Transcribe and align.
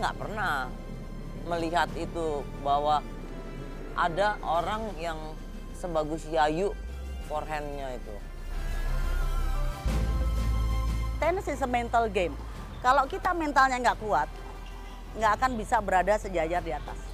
nggak 0.00 0.16
pernah 0.16 0.72
melihat 1.44 1.92
itu 1.92 2.40
bahwa 2.64 3.04
ada 3.92 4.40
orang 4.40 4.96
yang 4.96 5.18
sebagus 5.76 6.24
Yayu 6.32 6.72
forehandnya 7.28 8.00
itu. 8.00 8.14
Tenis 11.20 11.52
is 11.52 11.60
a 11.60 11.68
mental 11.68 12.08
game. 12.08 12.32
Kalau 12.80 13.04
kita 13.04 13.36
mentalnya 13.36 13.76
nggak 13.76 14.00
kuat, 14.00 14.28
nggak 15.20 15.32
akan 15.36 15.50
bisa 15.60 15.76
berada 15.84 16.16
sejajar 16.16 16.64
di 16.64 16.72
atas. 16.72 17.09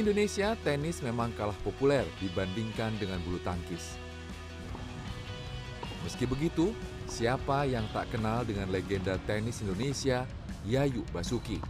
Indonesia, 0.00 0.56
tenis 0.64 1.04
memang 1.04 1.28
kalah 1.36 1.56
populer 1.60 2.08
dibandingkan 2.24 2.96
dengan 2.96 3.20
bulu 3.20 3.36
tangkis. 3.44 4.00
Meski 6.00 6.24
begitu, 6.24 6.72
siapa 7.04 7.68
yang 7.68 7.84
tak 7.92 8.08
kenal 8.08 8.42
dengan 8.48 8.72
legenda 8.72 9.20
tenis 9.28 9.60
Indonesia, 9.60 10.24
Yayu 10.64 11.04
Basuki. 11.12 11.60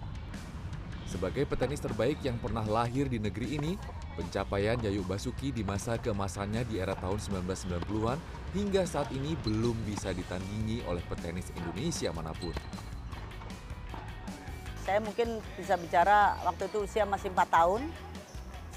Sebagai 1.11 1.43
petenis 1.43 1.83
terbaik 1.83 2.23
yang 2.23 2.39
pernah 2.39 2.63
lahir 2.63 3.11
di 3.11 3.19
negeri 3.19 3.59
ini, 3.59 3.75
pencapaian 4.15 4.79
Yayu 4.79 5.03
Basuki 5.03 5.51
di 5.51 5.67
masa 5.67 5.99
keemasannya 5.99 6.63
di 6.71 6.79
era 6.79 6.95
tahun 6.95 7.19
1990-an 7.19 8.19
hingga 8.55 8.87
saat 8.87 9.11
ini 9.11 9.35
belum 9.43 9.75
bisa 9.83 10.15
ditandingi 10.15 10.87
oleh 10.87 11.03
petenis 11.11 11.51
Indonesia 11.59 12.15
mana 12.15 12.31
pun. 12.39 12.55
Saya 14.87 15.03
mungkin 15.03 15.43
bisa 15.59 15.75
bicara 15.75 16.39
waktu 16.47 16.71
itu 16.71 16.87
usia 16.87 17.03
masih 17.03 17.35
4 17.35 17.47
tahun. 17.51 17.83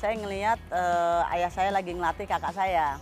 Saya 0.03 0.19
ngelihat 0.19 0.59
eh, 0.67 1.33
ayah 1.39 1.47
saya 1.47 1.71
lagi 1.71 1.95
ngelatih 1.95 2.27
kakak 2.27 2.51
saya. 2.51 2.99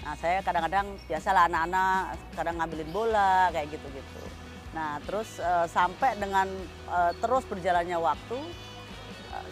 Nah 0.00 0.16
saya 0.16 0.40
kadang-kadang 0.40 0.96
biasalah 1.04 1.52
anak-anak 1.52 2.16
kadang 2.32 2.56
ngambilin 2.56 2.88
bola 2.96 3.52
kayak 3.52 3.76
gitu-gitu. 3.76 4.24
Nah 4.72 4.96
terus 5.04 5.36
eh, 5.36 5.68
sampai 5.68 6.16
dengan 6.16 6.48
eh, 6.88 7.12
terus 7.20 7.44
berjalannya 7.44 8.00
waktu, 8.00 8.40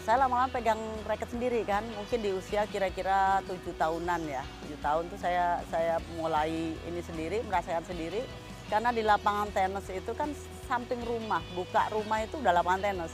saya 0.01 0.25
lama-lama 0.25 0.49
pegang 0.49 0.81
raket 1.05 1.29
sendiri 1.29 1.61
kan. 1.61 1.85
Mungkin 1.93 2.25
di 2.25 2.33
usia 2.33 2.65
kira-kira 2.65 3.45
tujuh 3.45 3.77
tahunan 3.77 4.25
ya. 4.25 4.41
Tujuh 4.65 4.81
tahun 4.81 5.13
tuh 5.13 5.21
saya 5.21 5.61
saya 5.69 6.01
mulai 6.17 6.73
ini 6.73 7.01
sendiri, 7.05 7.45
merasakan 7.45 7.85
sendiri. 7.85 8.25
Karena 8.65 8.89
di 8.89 9.05
lapangan 9.05 9.53
tenis 9.53 9.85
itu 9.93 10.09
kan 10.17 10.33
samping 10.65 11.05
rumah, 11.05 11.45
buka 11.53 11.85
rumah 11.93 12.25
itu 12.25 12.41
udah 12.41 12.49
lapangan 12.49 12.81
tenis. 12.81 13.13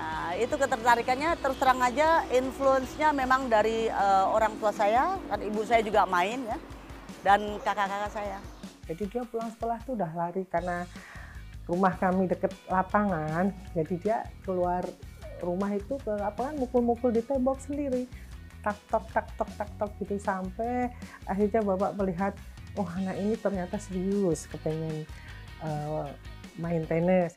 Nah, 0.00 0.32
itu 0.32 0.56
ketertarikannya 0.56 1.36
terus 1.44 1.60
terang 1.60 1.84
aja 1.84 2.24
influence-nya 2.32 3.12
memang 3.12 3.52
dari 3.52 3.92
eh, 3.92 4.24
orang 4.24 4.56
tua 4.56 4.72
saya, 4.72 5.20
kan 5.28 5.36
ibu 5.44 5.60
saya 5.60 5.84
juga 5.84 6.08
main 6.08 6.40
ya, 6.48 6.56
dan 7.20 7.60
kakak-kakak 7.60 8.08
saya. 8.08 8.38
Jadi 8.88 9.04
dia 9.12 9.22
pulang 9.28 9.52
sekolah 9.52 9.76
tuh 9.84 10.00
udah 10.00 10.10
lari 10.16 10.48
karena 10.48 10.88
rumah 11.68 11.92
kami 12.00 12.32
deket 12.32 12.48
lapangan. 12.72 13.52
Jadi 13.76 13.94
dia 14.00 14.24
keluar 14.40 14.82
rumah 15.44 15.76
itu 15.76 16.00
ke 16.00 16.12
lapangan 16.16 16.56
mukul-mukul 16.56 17.12
di 17.12 17.20
tembok 17.20 17.60
sendiri. 17.60 18.08
Tak 18.64 18.80
tok 18.88 19.04
tak 19.12 19.28
tok 19.36 19.50
tak 19.56 19.70
tok 19.76 19.92
gitu 20.00 20.16
sampai 20.16 20.88
akhirnya 21.28 21.60
bapak 21.60 21.92
melihat 22.00 22.32
oh 22.76 22.88
anak 22.88 23.16
ini 23.20 23.36
ternyata 23.36 23.76
serius 23.76 24.48
kepengen 24.48 25.04
eh, 25.60 26.08
main 26.56 26.82
tenis. 26.88 27.36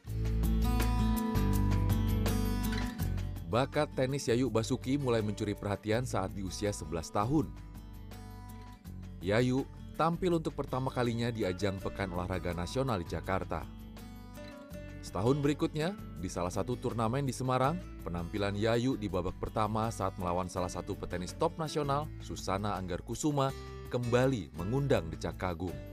Bakat 3.53 3.93
tenis 3.93 4.25
Yayu 4.25 4.49
Basuki 4.49 4.97
mulai 4.97 5.21
mencuri 5.21 5.53
perhatian 5.53 6.09
saat 6.09 6.33
di 6.33 6.41
usia 6.41 6.73
11 6.73 6.89
tahun. 7.13 7.45
Yayu 9.21 9.69
tampil 9.93 10.41
untuk 10.41 10.57
pertama 10.57 10.89
kalinya 10.89 11.29
di 11.29 11.45
ajang 11.45 11.77
Pekan 11.77 12.09
Olahraga 12.17 12.49
Nasional 12.57 13.05
di 13.05 13.13
Jakarta. 13.13 13.61
Setahun 15.05 15.37
berikutnya, 15.37 15.93
di 16.17 16.33
salah 16.33 16.49
satu 16.49 16.73
turnamen 16.81 17.29
di 17.29 17.35
Semarang, 17.35 17.77
penampilan 18.01 18.57
Yayu 18.57 18.97
di 18.97 19.05
babak 19.05 19.37
pertama 19.37 19.85
saat 19.93 20.17
melawan 20.17 20.49
salah 20.49 20.73
satu 20.73 20.97
petenis 20.97 21.37
top 21.37 21.53
nasional, 21.61 22.09
Susana 22.25 22.73
Anggar 22.73 23.05
Kusuma, 23.05 23.53
kembali 23.93 24.49
mengundang 24.57 25.13
decak 25.13 25.37
kagum. 25.37 25.92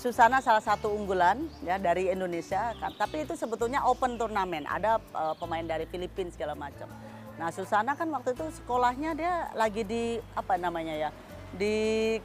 Susana 0.00 0.40
salah 0.40 0.64
satu 0.64 0.88
unggulan 0.96 1.44
ya 1.60 1.76
dari 1.76 2.08
Indonesia, 2.08 2.72
kan. 2.80 2.88
tapi 2.96 3.28
itu 3.28 3.36
sebetulnya 3.36 3.84
open 3.84 4.16
turnamen. 4.16 4.64
Ada 4.64 4.96
eh, 4.96 5.34
pemain 5.36 5.60
dari 5.60 5.84
Filipina 5.84 6.32
segala 6.32 6.56
macam. 6.56 6.88
Nah 7.36 7.52
Susana 7.52 7.92
kan 7.92 8.08
waktu 8.08 8.32
itu 8.32 8.48
sekolahnya 8.64 9.12
dia 9.12 9.52
lagi 9.52 9.84
di 9.84 10.16
apa 10.32 10.56
namanya 10.56 10.96
ya, 10.96 11.10
di 11.52 12.16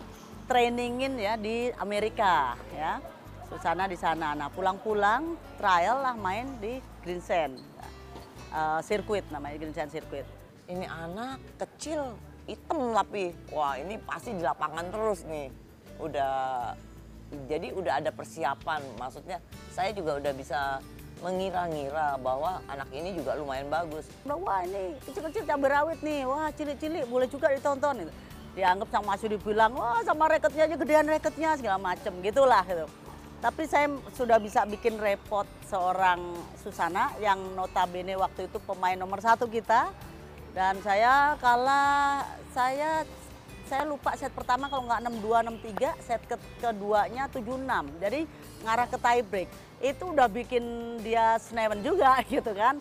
trainingin 0.48 1.20
ya 1.20 1.36
di 1.36 1.68
Amerika 1.76 2.56
ya. 2.72 3.04
Susana 3.52 3.92
di 3.92 4.00
sana. 4.00 4.32
Nah 4.40 4.48
pulang-pulang 4.56 5.36
trial 5.60 6.00
lah 6.00 6.16
main 6.16 6.48
di 6.64 6.80
Green 7.04 7.20
Sand 7.20 7.60
eh, 8.56 8.80
Circuit 8.88 9.28
namanya 9.36 9.60
Green 9.60 9.76
Sand 9.76 9.92
Circuit. 9.92 10.24
Ini 10.72 10.88
anak 10.88 11.44
kecil, 11.60 12.16
hitam 12.48 12.96
tapi, 12.96 13.36
wah 13.52 13.76
ini 13.76 14.00
pasti 14.00 14.32
di 14.32 14.48
lapangan 14.48 14.88
terus 14.96 15.28
nih. 15.28 15.52
Udah, 16.00 16.72
jadi 17.46 17.76
udah 17.76 18.04
ada 18.04 18.12
persiapan. 18.12 18.82
Maksudnya 18.98 19.38
saya 19.72 19.92
juga 19.92 20.18
udah 20.18 20.34
bisa 20.36 20.80
mengira-ngira 21.24 22.20
bahwa 22.20 22.60
anak 22.68 22.90
ini 22.92 23.16
juga 23.16 23.40
lumayan 23.40 23.72
bagus. 23.72 24.06
Wah 24.28 24.62
ini 24.68 25.00
kecil-kecil 25.08 25.48
cabai 25.48 25.70
rawit 25.72 26.00
nih, 26.04 26.28
wah 26.28 26.52
cilik-cilik 26.52 27.08
boleh 27.08 27.28
juga 27.32 27.50
ditonton. 27.52 28.06
Gitu. 28.06 28.14
Dianggap 28.56 28.88
sama 28.88 29.16
Masyu 29.16 29.28
dibilang, 29.36 29.72
wah 29.76 30.00
sama 30.04 30.32
reketnya 30.32 30.64
aja 30.68 30.76
gedean 30.80 31.08
reketnya 31.08 31.50
segala 31.60 31.78
macem 31.80 32.14
gitulah 32.24 32.64
gitu. 32.68 32.88
Tapi 33.44 33.64
saya 33.68 33.92
sudah 34.16 34.40
bisa 34.40 34.64
bikin 34.66 34.98
repot 34.98 35.46
seorang 35.68 36.34
Susana 36.64 37.14
yang 37.22 37.38
notabene 37.54 38.16
waktu 38.16 38.48
itu 38.48 38.58
pemain 38.64 38.96
nomor 38.96 39.20
satu 39.20 39.46
kita. 39.46 39.92
Dan 40.56 40.80
saya 40.80 41.36
kalah, 41.44 42.24
saya 42.56 43.04
saya 43.66 43.82
lupa 43.82 44.14
set 44.14 44.30
pertama 44.30 44.70
kalau 44.70 44.86
nggak 44.86 45.02
6-2, 45.26 45.98
6-3, 45.98 46.06
set 46.06 46.22
ke 46.30 46.38
keduanya 46.62 47.26
7-6. 47.34 47.98
Jadi 47.98 48.22
ngarah 48.62 48.88
ke 48.88 48.98
tie 49.02 49.24
break. 49.26 49.50
Itu 49.82 50.14
udah 50.14 50.30
bikin 50.30 50.64
dia 51.02 51.42
senewen 51.42 51.82
juga 51.82 52.22
gitu 52.34 52.54
kan. 52.54 52.78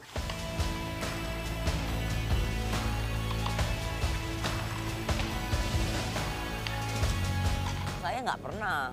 Saya 8.04 8.18
nggak 8.20 8.40
pernah 8.44 8.92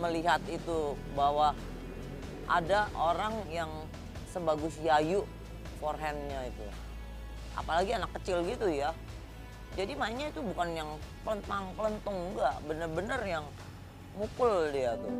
melihat 0.00 0.40
itu 0.48 0.96
bahwa 1.12 1.52
ada 2.48 2.88
orang 2.96 3.36
yang 3.52 3.68
sebagus 4.32 4.80
Yayu 4.80 5.28
forehandnya 5.76 6.48
itu. 6.48 6.66
Apalagi 7.52 8.00
anak 8.00 8.16
kecil 8.16 8.40
gitu 8.48 8.72
ya. 8.72 8.96
Jadi 9.72 9.96
mainnya 9.96 10.28
itu 10.28 10.44
bukan 10.44 10.68
yang 10.76 10.90
pelentang 11.24 11.72
pelentung 11.72 12.18
enggak, 12.32 12.60
bener-bener 12.68 13.20
yang 13.24 13.44
mukul 14.20 14.68
dia 14.68 14.92
tuh. 15.00 15.12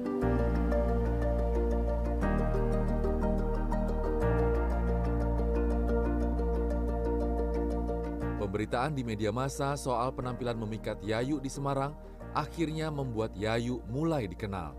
Pemberitaan 8.37 8.93
di 8.93 9.01
media 9.01 9.33
massa 9.33 9.73
soal 9.81 10.13
penampilan 10.13 10.61
memikat 10.61 11.01
Yayu 11.01 11.41
di 11.41 11.49
Semarang 11.49 11.97
akhirnya 12.37 12.93
membuat 12.93 13.33
Yayu 13.33 13.81
mulai 13.89 14.29
dikenal. 14.29 14.77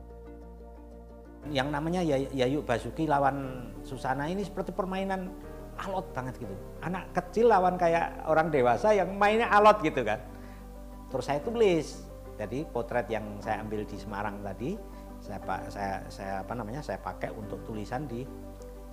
Yang 1.49 1.67
namanya 1.73 2.05
Yay- 2.05 2.29
Yayu 2.29 2.61
Basuki 2.61 3.09
lawan 3.09 3.67
Susana 3.81 4.29
ini 4.29 4.45
seperti 4.45 4.69
permainan 4.69 5.33
alot 5.79 6.07
banget 6.13 6.37
gitu. 6.41 6.55
Anak 6.83 7.09
kecil 7.15 7.49
lawan 7.49 7.75
kayak 7.77 8.25
orang 8.29 8.49
dewasa 8.53 8.93
yang 8.93 9.13
mainnya 9.15 9.49
alot 9.49 9.81
gitu 9.81 10.01
kan. 10.05 10.19
Terus 11.09 11.25
saya 11.25 11.39
tulis. 11.41 12.05
Jadi 12.33 12.65
potret 12.65 13.05
yang 13.13 13.37
saya 13.37 13.61
ambil 13.61 13.85
di 13.85 13.97
Semarang 13.97 14.41
tadi 14.41 14.73
saya 15.23 15.39
saya, 15.71 15.93
saya 16.11 16.33
apa 16.43 16.51
namanya 16.51 16.83
saya 16.83 16.99
pakai 16.99 17.31
untuk 17.31 17.63
tulisan 17.63 18.03
di 18.03 18.27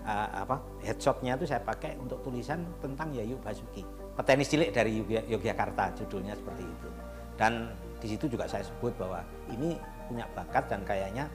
uh, 0.07 0.29
apa 0.47 0.63
headshotnya 0.79 1.35
itu 1.35 1.51
saya 1.51 1.59
pakai 1.59 1.99
untuk 1.99 2.23
tulisan 2.23 2.63
tentang 2.79 3.11
Yayu 3.11 3.35
Basuki. 3.43 3.83
Petenis 4.15 4.47
cilik 4.47 4.71
dari 4.71 5.03
Yogya- 5.03 5.27
Yogyakarta 5.27 5.91
judulnya 5.99 6.39
seperti 6.39 6.63
itu. 6.63 6.89
Dan 7.35 7.75
di 7.99 8.07
situ 8.07 8.31
juga 8.31 8.47
saya 8.47 8.63
sebut 8.63 8.95
bahwa 8.95 9.27
ini 9.51 9.75
punya 10.07 10.29
bakat 10.37 10.71
dan 10.71 10.87
kayaknya 10.87 11.27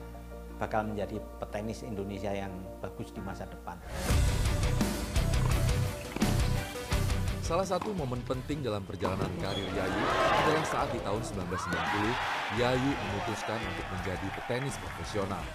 bakal 0.56 0.88
menjadi 0.88 1.20
petenis 1.36 1.84
Indonesia 1.84 2.32
yang 2.32 2.52
bagus 2.80 3.12
di 3.12 3.20
masa 3.20 3.44
depan. 3.44 3.76
Salah 7.46 7.62
satu 7.62 7.94
momen 7.94 8.18
penting 8.26 8.58
dalam 8.58 8.82
perjalanan 8.82 9.30
karir 9.38 9.70
Yayu 9.70 10.02
adalah 10.34 10.66
saat 10.66 10.90
di 10.90 10.98
tahun 10.98 11.22
1990, 11.22 12.58
Yayu 12.58 12.90
memutuskan 12.90 13.62
untuk 13.62 13.86
menjadi 13.94 14.26
petenis 14.34 14.74
profesional. 14.82 15.46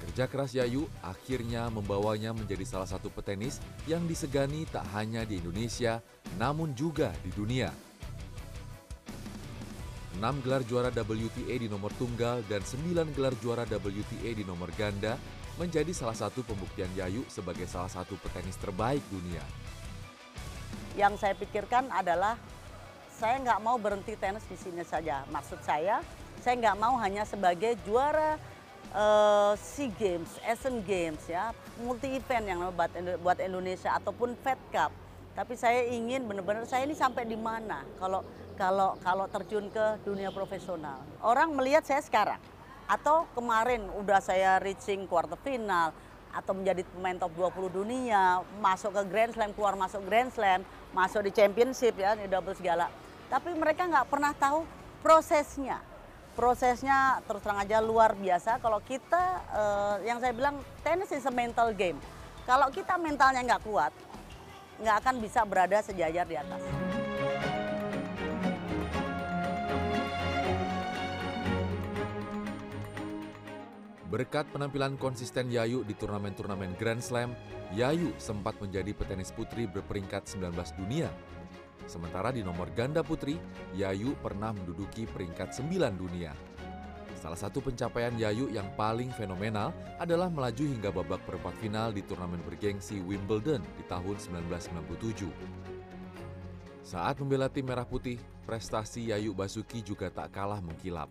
Kerja 0.00 0.24
keras 0.24 0.56
Yayu 0.56 0.88
akhirnya 1.04 1.68
membawanya 1.68 2.32
menjadi 2.32 2.64
salah 2.64 2.88
satu 2.88 3.12
petenis 3.12 3.60
yang 3.84 4.08
disegani 4.08 4.64
tak 4.72 4.88
hanya 4.96 5.28
di 5.28 5.44
Indonesia, 5.44 6.00
namun 6.40 6.72
juga 6.72 7.12
di 7.20 7.36
dunia. 7.36 7.68
Enam 10.16 10.40
gelar 10.40 10.64
juara 10.64 10.88
WTA 10.88 11.52
di 11.52 11.68
nomor 11.68 11.92
tunggal 12.00 12.40
dan 12.48 12.64
sembilan 12.64 13.12
gelar 13.12 13.36
juara 13.44 13.68
WTA 13.68 14.32
di 14.32 14.40
nomor 14.40 14.72
ganda 14.72 15.20
menjadi 15.60 15.92
salah 15.92 16.16
satu 16.16 16.40
pembuktian 16.48 16.88
Yayu 16.96 17.28
sebagai 17.28 17.68
salah 17.68 17.92
satu 17.92 18.16
petenis 18.24 18.56
terbaik 18.56 19.04
dunia 19.12 19.44
yang 20.96 21.14
saya 21.20 21.36
pikirkan 21.36 21.92
adalah 21.92 22.40
saya 23.16 23.40
nggak 23.40 23.60
mau 23.60 23.76
berhenti 23.76 24.16
tenis 24.16 24.44
di 24.48 24.56
sini 24.56 24.82
saja. 24.82 25.24
Maksud 25.28 25.60
saya, 25.62 26.00
saya 26.40 26.54
nggak 26.56 26.76
mau 26.80 26.96
hanya 27.00 27.24
sebagai 27.28 27.76
juara 27.84 28.40
uh, 28.96 29.52
SEA 29.56 29.92
Games, 29.92 30.40
Asian 30.44 30.80
Games 30.84 31.20
ya, 31.28 31.52
multi 31.84 32.16
event 32.16 32.44
yang 32.44 32.60
buat 32.72 32.92
buat 33.20 33.38
Indonesia 33.40 33.92
ataupun 33.96 34.36
Fed 34.40 34.60
Cup. 34.72 34.92
Tapi 35.36 35.52
saya 35.52 35.84
ingin 35.92 36.24
benar-benar 36.24 36.64
saya 36.64 36.88
ini 36.88 36.96
sampai 36.96 37.28
di 37.28 37.36
mana 37.36 37.84
kalau 38.00 38.24
kalau 38.56 38.96
kalau 39.04 39.28
terjun 39.28 39.68
ke 39.68 40.00
dunia 40.00 40.32
profesional. 40.32 41.04
Orang 41.20 41.52
melihat 41.52 41.84
saya 41.84 42.00
sekarang 42.00 42.40
atau 42.88 43.28
kemarin 43.36 43.84
udah 44.00 44.22
saya 44.22 44.56
reaching 44.62 45.04
quarter 45.04 45.36
final, 45.44 45.92
atau 46.36 46.52
menjadi 46.52 46.84
pemain 46.92 47.16
top 47.16 47.32
20 47.32 47.80
dunia, 47.80 48.44
masuk 48.60 48.92
ke 48.92 49.02
Grand 49.08 49.32
Slam, 49.32 49.56
keluar 49.56 49.72
masuk 49.72 50.04
Grand 50.04 50.28
Slam, 50.28 50.60
masuk 50.92 51.24
di 51.24 51.32
championship 51.32 51.96
ya, 51.96 52.12
di 52.12 52.28
double 52.28 52.52
segala. 52.52 52.92
Tapi 53.32 53.56
mereka 53.56 53.88
nggak 53.88 54.06
pernah 54.12 54.36
tahu 54.36 54.68
prosesnya. 55.00 55.80
Prosesnya 56.36 57.24
terus 57.24 57.40
terang 57.40 57.64
aja 57.64 57.80
luar 57.80 58.12
biasa. 58.12 58.60
Kalau 58.60 58.84
kita, 58.84 59.40
eh, 59.56 60.12
yang 60.12 60.20
saya 60.20 60.36
bilang, 60.36 60.60
tenis 60.84 61.08
is 61.08 61.24
a 61.24 61.32
mental 61.32 61.72
game. 61.72 61.96
Kalau 62.44 62.68
kita 62.68 63.00
mentalnya 63.00 63.40
nggak 63.40 63.64
kuat, 63.64 63.92
nggak 64.76 64.96
akan 65.00 65.14
bisa 65.24 65.40
berada 65.48 65.80
sejajar 65.80 66.28
di 66.28 66.36
atas. 66.36 66.85
Berkat 74.06 74.46
penampilan 74.54 74.94
konsisten 75.02 75.50
Yayu 75.50 75.82
di 75.82 75.90
turnamen-turnamen 75.98 76.78
Grand 76.78 77.02
Slam, 77.02 77.34
Yayu 77.74 78.14
sempat 78.22 78.54
menjadi 78.62 78.94
petenis 78.94 79.34
putri 79.34 79.66
berperingkat 79.66 80.30
19 80.30 80.54
dunia. 80.78 81.10
Sementara 81.90 82.30
di 82.30 82.46
nomor 82.46 82.70
ganda 82.70 83.02
putri, 83.02 83.34
Yayu 83.74 84.14
pernah 84.22 84.54
menduduki 84.54 85.10
peringkat 85.10 85.58
9 85.58 85.98
dunia. 85.98 86.30
Salah 87.18 87.34
satu 87.34 87.58
pencapaian 87.58 88.14
Yayu 88.14 88.46
yang 88.54 88.70
paling 88.78 89.10
fenomenal 89.10 89.74
adalah 89.98 90.30
melaju 90.30 90.62
hingga 90.62 90.94
babak 90.94 91.26
perempat 91.26 91.58
final 91.58 91.90
di 91.90 92.06
turnamen 92.06 92.38
bergengsi 92.46 93.02
Wimbledon 93.02 93.58
di 93.74 93.82
tahun 93.90 94.14
1997. 94.22 95.26
Saat 96.86 97.18
membela 97.18 97.50
tim 97.50 97.66
merah 97.66 97.82
putih, 97.82 98.22
prestasi 98.46 99.10
Yayu 99.10 99.34
Basuki 99.34 99.82
juga 99.82 100.06
tak 100.14 100.30
kalah 100.30 100.62
mengkilap. 100.62 101.10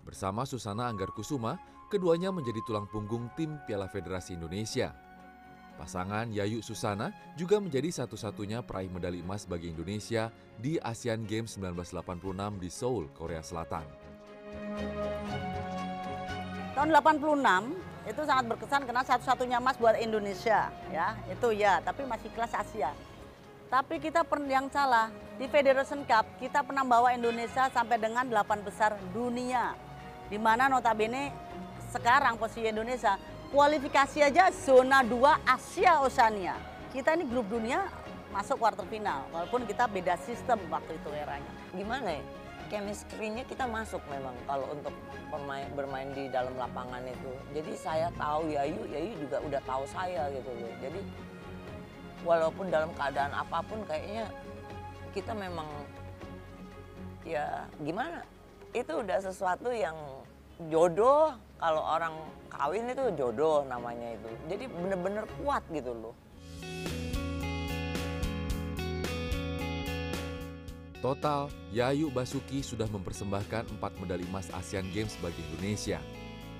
Bersama 0.00 0.48
Susana 0.48 0.88
Anggar 0.88 1.12
Kusuma, 1.12 1.60
keduanya 1.90 2.30
menjadi 2.30 2.62
tulang 2.62 2.86
punggung 2.86 3.26
tim 3.34 3.58
Piala 3.66 3.90
Federasi 3.90 4.38
Indonesia. 4.38 4.94
Pasangan 5.74 6.30
Yayu 6.30 6.62
Susana 6.62 7.10
juga 7.34 7.58
menjadi 7.58 7.90
satu-satunya 7.90 8.62
peraih 8.62 8.86
medali 8.86 9.18
emas 9.18 9.42
bagi 9.42 9.74
Indonesia 9.74 10.30
di 10.54 10.78
Asian 10.78 11.26
Games 11.26 11.58
1986 11.58 12.62
di 12.62 12.68
Seoul, 12.70 13.10
Korea 13.10 13.42
Selatan. 13.42 13.82
Tahun 16.78 16.88
86 16.94 17.90
itu 18.06 18.22
sangat 18.22 18.44
berkesan 18.54 18.82
karena 18.86 19.02
satu-satunya 19.04 19.58
emas 19.58 19.76
buat 19.76 19.98
Indonesia 20.00 20.72
ya 20.88 21.12
itu 21.28 21.52
ya 21.52 21.84
tapi 21.84 22.08
masih 22.08 22.32
kelas 22.32 22.56
Asia 22.56 22.96
tapi 23.68 24.00
kita 24.00 24.24
yang 24.48 24.72
salah 24.72 25.12
di 25.36 25.44
Federation 25.46 26.02
Cup 26.08 26.24
kita 26.40 26.64
pernah 26.64 26.82
bawa 26.82 27.12
Indonesia 27.12 27.68
sampai 27.68 28.00
dengan 28.00 28.24
8 28.24 28.64
besar 28.64 28.96
dunia 29.12 29.76
di 30.32 30.40
mana 30.40 30.72
notabene 30.72 31.30
sekarang 31.90 32.38
posisi 32.38 32.70
Indonesia 32.70 33.18
kualifikasi 33.50 34.22
aja 34.22 34.54
zona 34.54 35.02
2 35.02 35.18
Asia 35.42 35.98
Oceania. 36.00 36.54
Kita 36.94 37.18
ini 37.18 37.26
grup 37.26 37.50
dunia 37.50 37.86
masuk 38.30 38.62
quarter 38.62 38.86
final 38.86 39.26
walaupun 39.34 39.66
kita 39.66 39.90
beda 39.90 40.14
sistem 40.22 40.58
waktu 40.70 40.94
itu 40.94 41.10
eranya. 41.10 41.52
Gimana 41.74 42.14
ya? 42.14 42.22
Chemistry-nya 42.70 43.42
kita 43.50 43.66
masuk 43.66 43.98
memang 44.06 44.30
kalau 44.46 44.70
untuk 44.70 44.94
bermain, 45.26 45.66
bermain 45.74 46.06
di 46.14 46.30
dalam 46.30 46.54
lapangan 46.54 47.02
itu. 47.02 47.34
Jadi 47.50 47.72
saya 47.74 48.06
tahu 48.14 48.46
Yayu, 48.54 48.86
Yayu 48.86 49.18
juga 49.18 49.42
udah 49.42 49.60
tahu 49.66 49.82
saya 49.90 50.30
gitu 50.30 50.50
loh. 50.54 50.72
Jadi 50.78 51.00
walaupun 52.22 52.70
dalam 52.70 52.94
keadaan 52.94 53.34
apa 53.34 53.58
pun 53.66 53.82
kayaknya 53.90 54.30
kita 55.10 55.34
memang 55.34 55.66
ya 57.26 57.66
gimana? 57.82 58.22
Itu 58.70 59.02
udah 59.02 59.18
sesuatu 59.18 59.74
yang 59.74 59.98
jodoh 60.68 61.32
kalau 61.56 61.80
orang 61.80 62.12
kawin 62.52 62.92
itu 62.92 63.08
jodoh 63.16 63.64
namanya 63.64 64.12
itu. 64.12 64.28
Jadi 64.52 64.64
bener-bener 64.68 65.24
kuat 65.40 65.64
gitu 65.72 65.96
loh. 65.96 66.14
Total, 71.00 71.48
Yayu 71.72 72.12
Basuki 72.12 72.60
sudah 72.60 72.84
mempersembahkan 72.92 73.72
empat 73.72 73.92
medali 73.96 74.20
emas 74.28 74.52
Asian 74.52 74.84
Games 74.92 75.16
bagi 75.24 75.40
Indonesia. 75.48 75.96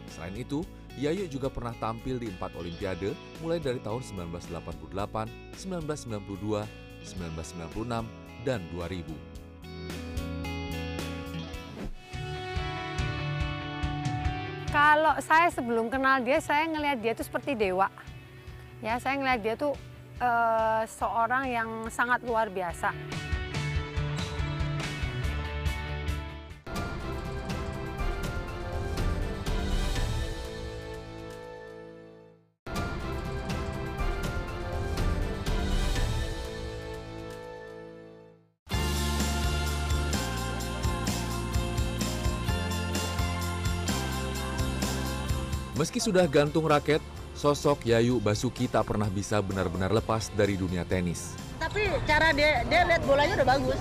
Selain 0.09 0.33
itu, 0.33 0.65
Yayu 0.97 1.29
juga 1.29 1.53
pernah 1.53 1.77
tampil 1.77 2.17
di 2.17 2.33
empat 2.33 2.57
Olimpiade 2.57 3.13
mulai 3.45 3.61
dari 3.61 3.85
tahun 3.85 4.01
1988, 4.01 5.29
1992, 5.61 6.65
1996, 7.05 8.09
dan 8.49 8.65
2000. 8.73 9.13
Kalau 14.81 15.13
saya 15.21 15.53
sebelum 15.53 15.93
kenal 15.93 16.25
dia, 16.25 16.41
saya 16.41 16.65
ngelihat 16.65 17.05
dia 17.05 17.13
itu 17.13 17.21
seperti 17.21 17.53
dewa. 17.53 17.93
Ya, 18.81 18.97
saya 18.97 19.21
ngelihat 19.21 19.41
dia 19.45 19.53
tuh 19.53 19.77
uh, 20.17 20.89
seorang 20.89 21.53
yang 21.53 21.69
sangat 21.93 22.25
luar 22.25 22.49
biasa. 22.49 22.89
Meski 45.81 45.97
sudah 45.97 46.29
gantung 46.29 46.69
raket, 46.69 47.01
sosok 47.33 47.89
Yayu 47.89 48.21
Basuki 48.21 48.69
tak 48.69 48.85
pernah 48.85 49.09
bisa 49.09 49.41
benar-benar 49.41 49.89
lepas 49.89 50.29
dari 50.37 50.53
dunia 50.53 50.85
tenis. 50.85 51.33
Tapi 51.57 51.89
cara 52.05 52.37
dia 52.37 52.69
dia 52.69 52.85
lihat 52.85 53.01
bolanya 53.09 53.41
udah 53.41 53.49
bagus. 53.49 53.81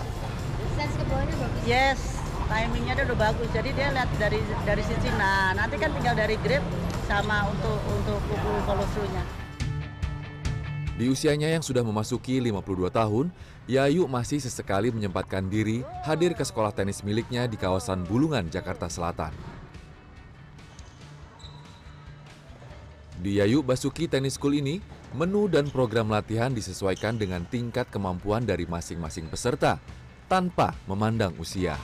Sense 0.80 0.96
ke 0.96 1.04
bolanya 1.12 1.36
bagus. 1.36 1.62
Yes, 1.68 2.00
timingnya 2.48 2.96
dia 2.96 3.04
udah 3.04 3.20
bagus. 3.20 3.52
Jadi 3.52 3.76
dia 3.76 3.92
lihat 3.92 4.08
dari 4.16 4.40
dari 4.64 4.84
sisi. 4.88 5.12
Nah, 5.12 5.52
nanti 5.60 5.76
kan 5.76 5.92
tinggal 5.92 6.16
dari 6.16 6.40
grip 6.40 6.64
sama 7.04 7.52
untuk 7.52 7.84
untuk 7.92 8.20
kuku 8.32 8.52
follow-through-nya. 8.64 9.24
Di 10.96 11.12
usianya 11.12 11.52
yang 11.52 11.64
sudah 11.68 11.84
memasuki 11.84 12.40
52 12.40 12.96
tahun, 12.96 13.28
Yayu 13.68 14.08
masih 14.08 14.40
sesekali 14.40 14.88
menyempatkan 14.96 15.52
diri 15.52 15.84
hadir 16.08 16.32
ke 16.32 16.48
sekolah 16.48 16.72
tenis 16.72 17.04
miliknya 17.04 17.44
di 17.44 17.60
kawasan 17.60 18.08
Bulungan, 18.08 18.48
Jakarta 18.48 18.88
Selatan. 18.88 19.59
Di 23.20 23.36
Yayu 23.36 23.60
Basuki 23.60 24.08
Tennis 24.08 24.40
School 24.40 24.64
ini, 24.64 24.80
menu 25.12 25.52
dan 25.52 25.68
program 25.68 26.08
latihan 26.08 26.56
disesuaikan 26.56 27.20
dengan 27.20 27.44
tingkat 27.44 27.92
kemampuan 27.92 28.48
dari 28.48 28.64
masing-masing 28.64 29.28
peserta, 29.28 29.76
tanpa 30.32 30.72
memandang 30.88 31.36
usia. 31.36 31.76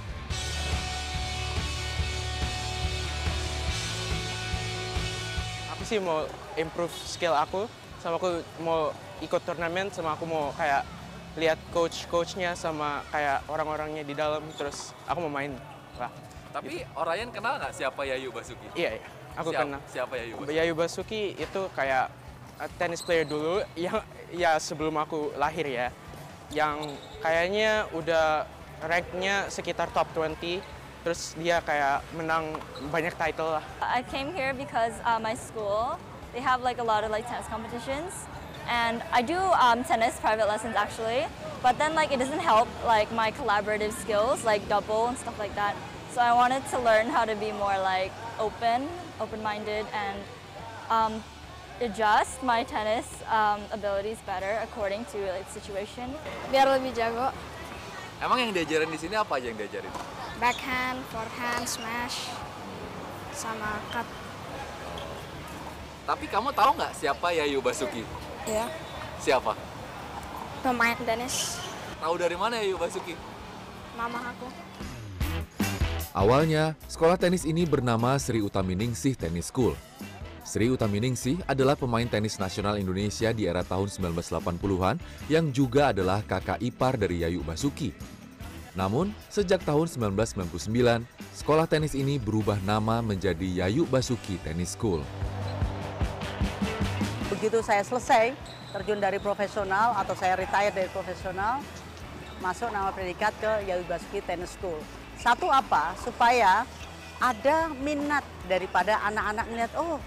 Aku 5.75 5.83
sih 5.83 5.99
mau 5.99 6.23
improve 6.55 6.95
skill 7.03 7.35
aku, 7.35 7.67
sama 7.99 8.15
aku 8.15 8.39
mau 8.63 8.95
ikut 9.19 9.41
turnamen, 9.43 9.91
sama 9.91 10.15
aku 10.15 10.23
mau 10.23 10.55
kayak 10.55 10.87
lihat 11.35 11.59
coach-coachnya 11.75 12.55
sama 12.55 13.03
kayak 13.11 13.43
orang-orangnya 13.51 14.07
di 14.07 14.15
dalam, 14.15 14.39
terus 14.55 14.95
aku 15.03 15.27
mau 15.27 15.35
main 15.35 15.51
lah. 15.99 16.07
Tapi 16.55 16.87
Orayan 16.95 17.27
kenal 17.35 17.59
nggak 17.59 17.75
siapa 17.75 18.07
Yayu 18.07 18.31
Basuki? 18.31 18.71
Iya, 18.71 19.03
iya. 19.03 19.24
Aku 19.35 19.49
siapa, 19.51 19.63
kenal. 19.67 19.81
Siapa 19.91 20.13
Yayu 20.15 20.33
Basuki? 20.35 20.55
Yayu 20.55 20.73
Basuki 20.73 21.21
itu 21.35 21.61
kayak 21.75 22.05
uh, 22.59 22.69
tenis 22.79 23.01
player 23.03 23.27
dulu 23.27 23.61
yang 23.75 23.99
ya 24.31 24.55
sebelum 24.59 24.95
aku 24.99 25.35
lahir 25.35 25.67
ya. 25.67 25.89
yang 26.53 26.77
kayaknya 27.25 27.89
udah 27.89 28.45
ranknya 28.85 29.49
sekitar 29.49 29.89
top 29.89 30.05
20 30.13 30.61
terus 31.01 31.33
dia 31.37 31.57
kayak 31.61 32.05
menang 32.13 32.53
banyak 32.93 33.13
title 33.17 33.57
lah 33.57 33.65
I 33.81 34.05
came 34.13 34.29
here 34.33 34.53
because 34.53 34.93
uh, 35.05 35.17
my 35.17 35.33
school 35.33 35.97
they 36.33 36.41
have 36.41 36.61
like 36.61 36.77
a 36.77 36.83
lot 36.83 37.05
of 37.05 37.09
like 37.15 37.23
tennis 37.29 37.47
competitions, 37.47 38.11
and 38.67 38.99
I 39.13 39.21
do 39.23 39.39
um, 39.39 39.87
tennis 39.87 40.19
private 40.19 40.51
lessons 40.51 40.75
actually. 40.75 41.23
But 41.63 41.79
then 41.79 41.95
like 41.95 42.11
it 42.11 42.19
doesn't 42.19 42.43
help 42.43 42.67
like 42.83 43.07
my 43.15 43.31
collaborative 43.31 43.95
skills 43.95 44.43
like 44.43 44.67
double 44.67 45.07
and 45.07 45.17
stuff 45.17 45.39
like 45.39 45.55
that. 45.55 45.79
So 46.11 46.19
I 46.19 46.35
wanted 46.35 46.67
to 46.75 46.77
learn 46.83 47.07
how 47.07 47.23
to 47.23 47.35
be 47.39 47.55
more 47.55 47.79
like 47.79 48.11
open, 48.35 48.91
open-minded, 49.17 49.85
and 49.91 50.17
um, 50.87 51.13
adjust 51.77 52.39
my 52.41 52.63
tennis 52.63 53.03
um, 53.27 53.59
abilities 53.69 54.19
better 54.23 54.59
according 54.61 55.03
to 55.11 55.19
like 55.31 55.47
situation. 55.49 56.11
biar 56.47 56.67
lebih 56.69 56.91
jago 56.91 57.31
Emang 58.15 58.39
yang 58.39 58.55
diajarin 58.55 58.87
di 58.87 58.95
sini 58.95 59.11
apa 59.13 59.35
aja 59.35 59.51
yang 59.51 59.59
diajarin? 59.59 59.91
backhand, 60.35 60.99
forehand, 61.11 61.63
smash, 61.63 62.31
sama 63.31 63.75
cut. 63.89 64.07
Tapi 66.05 66.27
kamu 66.27 66.51
tahu 66.51 66.75
nggak 66.75 66.93
siapa 66.93 67.33
Yayu 67.33 67.59
Basuki? 67.59 68.03
Ya, 68.45 68.69
Siapa? 69.17 69.57
pemain 70.61 70.95
tenis 71.01 71.57
Tahu 71.97 72.13
dari 72.15 72.35
mana 72.35 72.55
Yayu 72.57 72.75
Basuki? 72.75 73.15
mama 73.95 74.19
aku. 74.27 74.47
Awalnya, 76.15 76.79
sekolah 76.87 77.19
tenis 77.19 77.43
ini 77.43 77.67
bernama 77.67 78.15
Sri 78.15 78.39
Utaminingsih 78.39 79.19
Tennis 79.19 79.51
School. 79.51 79.75
Sri 80.47 80.71
Utaminingsih 80.71 81.43
adalah 81.43 81.75
pemain 81.75 82.07
tenis 82.07 82.39
nasional 82.39 82.79
Indonesia 82.79 83.35
di 83.35 83.43
era 83.43 83.67
tahun 83.67 83.91
1980-an 83.91 84.95
yang 85.27 85.51
juga 85.51 85.91
adalah 85.91 86.23
kakak 86.23 86.63
ipar 86.63 86.95
dari 86.95 87.27
Yayu 87.27 87.43
Basuki. 87.43 87.91
Namun, 88.79 89.11
sejak 89.27 89.59
tahun 89.67 89.91
1999, 89.91 91.03
sekolah 91.35 91.67
tenis 91.67 91.91
ini 91.91 92.15
berubah 92.15 92.63
nama 92.63 93.03
menjadi 93.03 93.67
Yayu 93.67 93.83
Basuki 93.83 94.39
Tennis 94.39 94.71
School. 94.71 95.03
Begitu 97.27 97.59
saya 97.59 97.83
selesai 97.83 98.31
terjun 98.71 99.03
dari 99.03 99.19
profesional 99.19 99.91
atau 99.99 100.15
saya 100.15 100.39
retire 100.39 100.71
dari 100.71 100.87
profesional, 100.95 101.59
masuk 102.43 102.71
nama 102.71 102.91
predikat 102.91 103.31
ke 103.39 103.51
Yayu 103.67 103.85
Basuki 103.87 104.19
Tennis 104.23 104.55
School. 104.55 104.79
Satu 105.15 105.47
apa? 105.47 105.95
Supaya 106.03 106.67
ada 107.23 107.71
minat 107.79 108.23
daripada 108.51 108.99
anak-anak 109.07 109.45
melihat, 109.47 109.73
oh 109.79 109.97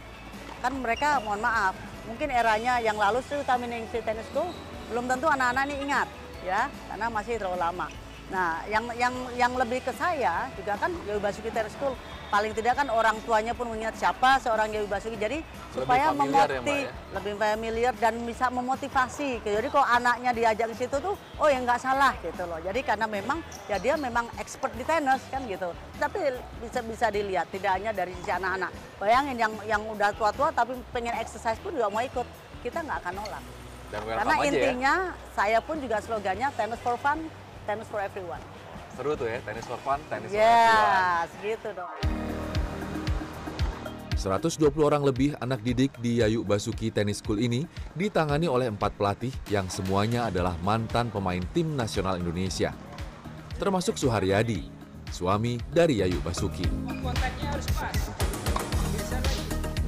kan 0.61 0.75
mereka 0.77 1.23
mohon 1.25 1.41
maaf, 1.41 1.73
mungkin 2.05 2.29
eranya 2.29 2.83
yang 2.83 2.99
lalu 2.99 3.25
Sri 3.25 3.41
Utaminingsih 3.41 4.05
Tennis 4.05 4.27
School 4.29 4.51
belum 4.93 5.09
tentu 5.09 5.29
anak-anak 5.31 5.69
ini 5.73 5.77
ingat 5.89 6.09
ya, 6.45 6.69
karena 6.93 7.07
masih 7.09 7.41
terlalu 7.41 7.61
lama. 7.61 7.87
Nah, 8.29 8.61
yang 8.69 8.85
yang 9.01 9.15
yang 9.41 9.53
lebih 9.57 9.81
ke 9.81 9.93
saya 9.97 10.53
juga 10.53 10.77
kan 10.77 10.93
Yayu 11.09 11.17
Basuki 11.17 11.49
Tennis 11.49 11.73
School 11.73 11.97
paling 12.29 12.53
tidak 12.53 12.77
kan 12.77 12.89
orang 12.93 13.17
tuanya 13.25 13.57
pun 13.57 13.73
mengingat 13.73 13.97
siapa 13.97 14.37
seorang 14.41 14.69
Yayu 14.73 14.89
Basuki. 14.89 15.17
Jadi 15.17 15.41
supaya 15.73 16.13
familiar 16.13 16.49
ya, 16.49 16.61
memoti 16.61 16.79
ya? 16.85 16.91
lebih 17.17 17.33
familiar 17.41 17.93
dan 17.97 18.15
bisa 18.25 18.47
memotivasi. 18.53 19.41
gitu. 19.43 19.57
Jadi 19.59 19.69
kalau 19.73 19.87
anaknya 19.89 20.31
diajak 20.37 20.67
ke 20.73 20.77
situ 20.85 20.97
tuh, 21.01 21.17
oh 21.41 21.49
ya 21.49 21.59
nggak 21.65 21.81
salah 21.81 22.13
gitu 22.21 22.45
loh. 22.45 22.61
Jadi 22.61 22.81
karena 22.85 23.07
memang 23.09 23.41
ya 23.67 23.77
dia 23.81 23.97
memang 23.97 24.29
expert 24.37 24.73
di 24.77 24.85
tenis 24.85 25.25
kan 25.33 25.41
gitu. 25.49 25.73
Tapi 25.97 26.19
bisa 26.61 26.81
bisa 26.85 27.07
dilihat 27.09 27.49
tidak 27.49 27.73
hanya 27.81 27.91
dari 27.97 28.13
sisi 28.21 28.31
anak-anak. 28.31 28.71
Bayangin 29.01 29.37
yang 29.41 29.53
yang 29.65 29.83
udah 29.89 30.13
tua-tua 30.15 30.53
tapi 30.53 30.77
pengen 30.93 31.17
exercise 31.17 31.59
pun 31.65 31.73
juga 31.73 31.89
mau 31.89 32.05
ikut. 32.05 32.27
Kita 32.61 32.85
nggak 32.85 32.99
akan 33.05 33.15
nolak. 33.17 33.45
Dan 33.89 34.05
Karena 34.05 34.37
intinya 34.45 34.95
saya 35.33 35.65
pun 35.65 35.81
juga 35.81 35.97
slogannya 36.05 36.53
tennis 36.53 36.81
for 36.85 37.01
fun, 37.01 37.25
tennis 37.65 37.89
for 37.89 38.05
everyone. 38.05 38.43
Seru 38.99 39.15
tuh 39.15 39.31
ya, 39.31 39.39
tenis 39.47 39.63
for 39.63 39.79
fun, 39.87 40.03
tenis 40.11 40.27
Ya, 40.35 41.23
segitu 41.31 41.71
dong. 41.71 41.87
120 44.19 44.59
orang 44.83 45.07
lebih 45.07 45.39
anak 45.39 45.63
didik 45.63 45.95
di 46.03 46.19
Yayu 46.19 46.43
Basuki 46.43 46.91
Tennis 46.91 47.23
School 47.23 47.39
ini 47.39 47.63
ditangani 47.95 48.51
oleh 48.51 48.67
empat 48.67 48.99
pelatih 48.99 49.31
yang 49.55 49.71
semuanya 49.71 50.27
adalah 50.27 50.59
mantan 50.67 51.15
pemain 51.15 51.39
tim 51.55 51.79
nasional 51.79 52.19
Indonesia. 52.19 52.75
Termasuk 53.63 53.95
Suharyadi, 53.95 54.67
suami 55.15 55.63
dari 55.71 56.03
Yayu 56.03 56.19
Basuki. 56.19 56.67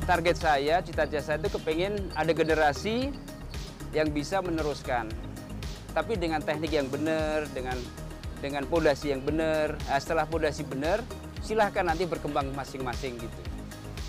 target 0.06 0.38
saya, 0.38 0.78
cita-cita 0.86 1.22
saya 1.22 1.38
itu 1.42 1.50
kepengen 1.58 2.14
ada 2.14 2.30
generasi 2.30 3.10
yang 3.90 4.14
bisa 4.14 4.38
meneruskan. 4.38 5.10
Tapi 5.98 6.14
dengan 6.14 6.38
teknik 6.38 6.70
yang 6.70 6.86
benar, 6.86 7.50
dengan 7.50 7.74
dengan 8.40 8.64
pondasi 8.66 9.12
yang 9.12 9.23
benar. 9.23 9.76
Nah, 9.87 10.00
setelah 10.00 10.25
pondasi 10.25 10.64
benar, 10.64 11.04
silahkan 11.44 11.85
nanti 11.85 12.09
berkembang 12.09 12.49
masing-masing 12.56 13.20
gitu. 13.20 13.40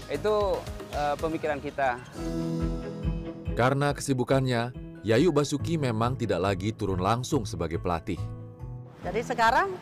Itu 0.08 0.36
eh, 0.96 1.16
pemikiran 1.20 1.60
kita. 1.60 2.00
Karena 3.56 3.92
kesibukannya, 3.92 4.72
Yayu 5.04 5.36
Basuki 5.36 5.76
memang 5.76 6.16
tidak 6.16 6.40
lagi 6.40 6.72
turun 6.72 7.04
langsung 7.04 7.44
sebagai 7.44 7.78
pelatih. 7.78 8.20
Jadi 9.04 9.22
sekarang 9.28 9.76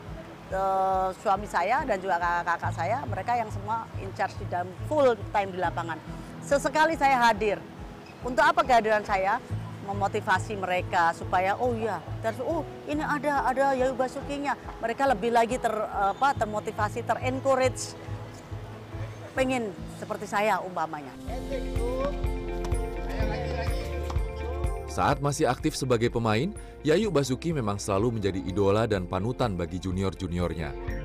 eh, 0.49 1.07
suami 1.21 1.45
saya 1.45 1.85
dan 1.85 2.01
juga 2.01 2.17
kakak-kakak 2.17 2.73
saya, 2.73 2.97
mereka 3.05 3.31
yang 3.37 3.49
semua 3.53 3.85
in 4.01 4.09
charge 4.17 4.33
di 4.41 4.45
dalam 4.49 4.69
full 4.89 5.13
time 5.29 5.49
di 5.53 5.59
lapangan. 5.61 5.97
Sesekali 6.41 6.97
saya 6.97 7.29
hadir. 7.29 7.61
Untuk 8.19 8.43
apa 8.43 8.65
kehadiran 8.65 9.05
saya? 9.05 9.39
Memotivasi 9.89 10.53
mereka 10.53 11.17
supaya 11.17 11.57
oh 11.57 11.73
iya, 11.73 11.97
terus 12.21 12.45
oh 12.45 12.61
ini 12.85 13.01
ada 13.01 13.41
ada 13.49 13.73
Yayu 13.73 13.97
Basukinya. 13.97 14.53
Mereka 14.85 15.09
lebih 15.09 15.33
lagi 15.33 15.57
ter 15.57 15.73
apa 15.89 16.37
termotivasi, 16.37 17.01
terencourage 17.01 17.97
pengen 19.33 19.73
seperti 19.97 20.29
saya 20.29 20.61
umpamanya. 20.61 21.09
Saat 24.93 25.25
masih 25.25 25.49
aktif 25.49 25.73
sebagai 25.73 26.13
pemain, 26.13 26.53
Yayu 26.85 27.09
Basuki 27.09 27.49
memang 27.49 27.81
selalu 27.81 28.21
menjadi 28.21 28.45
idola 28.45 28.85
dan 28.85 29.09
panutan 29.09 29.57
bagi 29.57 29.81
junior-juniornya. 29.81 30.98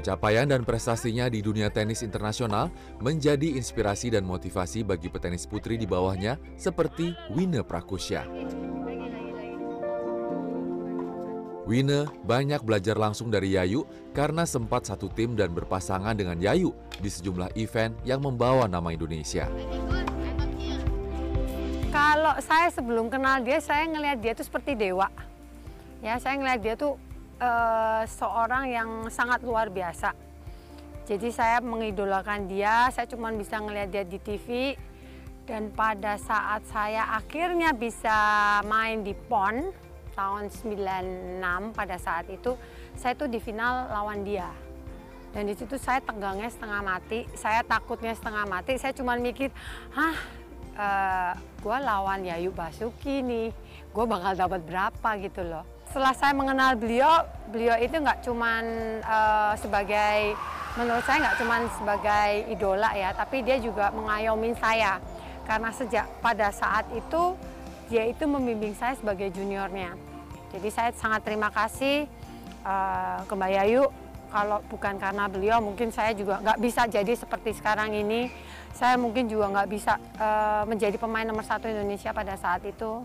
Pencapaian 0.00 0.48
dan 0.48 0.64
prestasinya 0.64 1.28
di 1.28 1.44
dunia 1.44 1.68
tenis 1.68 2.00
internasional 2.00 2.72
menjadi 3.04 3.52
inspirasi 3.52 4.08
dan 4.08 4.24
motivasi 4.24 4.80
bagi 4.80 5.12
petenis 5.12 5.44
putri 5.44 5.76
di 5.76 5.84
bawahnya 5.84 6.40
seperti 6.56 7.12
Wina 7.36 7.60
Prakusya. 7.60 8.24
Wina 11.68 12.08
banyak 12.24 12.64
belajar 12.64 12.96
langsung 12.96 13.28
dari 13.28 13.60
Yayu 13.60 13.84
karena 14.16 14.48
sempat 14.48 14.88
satu 14.88 15.12
tim 15.12 15.36
dan 15.36 15.52
berpasangan 15.52 16.16
dengan 16.16 16.40
Yayu 16.40 16.72
di 16.96 17.12
sejumlah 17.12 17.52
event 17.60 17.92
yang 18.08 18.24
membawa 18.24 18.64
nama 18.64 18.96
Indonesia. 18.96 19.52
Kalau 21.92 22.40
saya 22.40 22.72
sebelum 22.72 23.12
kenal 23.12 23.44
dia, 23.44 23.60
saya 23.60 23.84
ngelihat 23.84 24.16
dia 24.24 24.32
tuh 24.32 24.48
seperti 24.48 24.80
dewa. 24.80 25.12
Ya, 26.00 26.16
saya 26.16 26.40
ngelihat 26.40 26.60
dia 26.64 26.74
tuh 26.80 26.96
eh, 27.40 28.02
seorang 28.04 28.64
yang 28.68 28.90
sangat 29.08 29.40
luar 29.40 29.72
biasa. 29.72 30.12
Jadi 31.10 31.34
saya 31.34 31.58
mengidolakan 31.58 32.46
dia, 32.46 32.86
saya 32.94 33.08
cuma 33.10 33.34
bisa 33.34 33.58
ngelihat 33.58 33.88
dia 33.90 34.04
di 34.06 34.18
TV. 34.22 34.76
Dan 35.42 35.74
pada 35.74 36.14
saat 36.14 36.62
saya 36.70 37.10
akhirnya 37.18 37.74
bisa 37.74 38.14
main 38.62 39.02
di 39.02 39.18
PON 39.18 39.74
tahun 40.14 40.46
96 40.46 41.74
pada 41.74 41.96
saat 41.98 42.30
itu, 42.30 42.54
saya 42.94 43.18
tuh 43.18 43.26
di 43.26 43.42
final 43.42 43.90
lawan 43.90 44.22
dia. 44.22 44.46
Dan 45.34 45.50
di 45.50 45.54
situ 45.58 45.74
saya 45.74 45.98
tegangnya 45.98 46.46
setengah 46.46 46.82
mati, 46.82 47.26
saya 47.34 47.66
takutnya 47.66 48.14
setengah 48.14 48.46
mati, 48.46 48.78
saya 48.78 48.94
cuma 48.94 49.18
mikir, 49.18 49.50
hah 49.90 50.16
eh 50.78 51.32
gue 51.60 51.76
lawan 51.82 52.22
Yayu 52.22 52.54
Basuki 52.54 53.18
nih, 53.22 53.50
gue 53.90 54.04
bakal 54.06 54.38
dapat 54.38 54.60
berapa 54.62 55.10
gitu 55.18 55.42
loh. 55.42 55.66
Setelah 55.90 56.14
saya 56.14 56.30
mengenal 56.38 56.78
beliau, 56.78 57.26
beliau 57.50 57.74
itu 57.82 57.98
nggak 57.98 58.22
cuman 58.22 58.62
eh, 59.02 59.52
sebagai, 59.58 60.38
menurut 60.78 61.02
saya 61.02 61.18
nggak 61.26 61.36
cuman 61.42 61.60
sebagai 61.74 62.30
idola 62.46 62.94
ya, 62.94 63.10
tapi 63.10 63.42
dia 63.42 63.58
juga 63.58 63.90
mengayomi 63.90 64.54
saya. 64.54 65.02
Karena 65.42 65.74
sejak 65.74 66.06
pada 66.22 66.54
saat 66.54 66.86
itu, 66.94 67.34
dia 67.90 68.06
itu 68.06 68.22
membimbing 68.22 68.70
saya 68.78 68.94
sebagai 68.94 69.34
juniornya. 69.34 69.98
Jadi 70.54 70.68
saya 70.70 70.94
sangat 70.94 71.26
terima 71.26 71.50
kasih 71.50 72.06
eh, 72.62 73.18
ke 73.26 73.34
Mbak 73.34 73.50
Yayu. 73.50 73.90
Kalau 74.30 74.62
bukan 74.70 74.94
karena 74.94 75.26
beliau, 75.26 75.58
mungkin 75.58 75.90
saya 75.90 76.14
juga 76.14 76.38
nggak 76.38 76.58
bisa 76.62 76.86
jadi 76.86 77.18
seperti 77.18 77.50
sekarang 77.58 77.90
ini. 77.90 78.30
Saya 78.78 78.94
mungkin 78.94 79.26
juga 79.26 79.50
nggak 79.58 79.66
bisa 79.66 79.98
eh, 79.98 80.62
menjadi 80.70 80.94
pemain 81.02 81.26
nomor 81.26 81.42
satu 81.42 81.66
Indonesia 81.66 82.14
pada 82.14 82.38
saat 82.38 82.62
itu. 82.62 83.02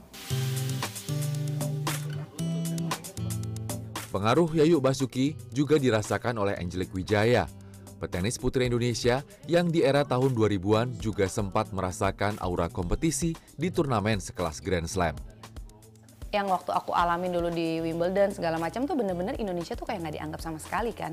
Pengaruh 4.15 4.47
Yayu 4.55 4.79
Basuki 4.79 5.35
juga 5.51 5.75
dirasakan 5.75 6.39
oleh 6.39 6.55
Angelique 6.55 6.95
Wijaya, 6.95 7.51
petenis 7.99 8.39
putri 8.39 8.71
Indonesia 8.71 9.27
yang 9.43 9.67
di 9.67 9.83
era 9.83 10.07
tahun 10.07 10.31
2000-an 10.31 11.03
juga 11.03 11.27
sempat 11.27 11.75
merasakan 11.75 12.39
aura 12.39 12.71
kompetisi 12.71 13.35
di 13.59 13.67
turnamen 13.67 14.23
sekelas 14.23 14.63
Grand 14.63 14.87
Slam. 14.87 15.19
yang 16.31 16.47
waktu 16.47 16.71
aku 16.71 16.95
alamin 16.95 17.35
dulu 17.35 17.51
di 17.51 17.83
Wimbledon 17.83 18.31
segala 18.31 18.55
macam 18.55 18.87
tuh 18.87 18.95
bener-bener 18.95 19.35
Indonesia 19.35 19.75
tuh 19.75 19.83
kayak 19.83 20.03
nggak 20.03 20.15
dianggap 20.15 20.39
sama 20.39 20.63
sekali 20.63 20.95
kan 20.95 21.11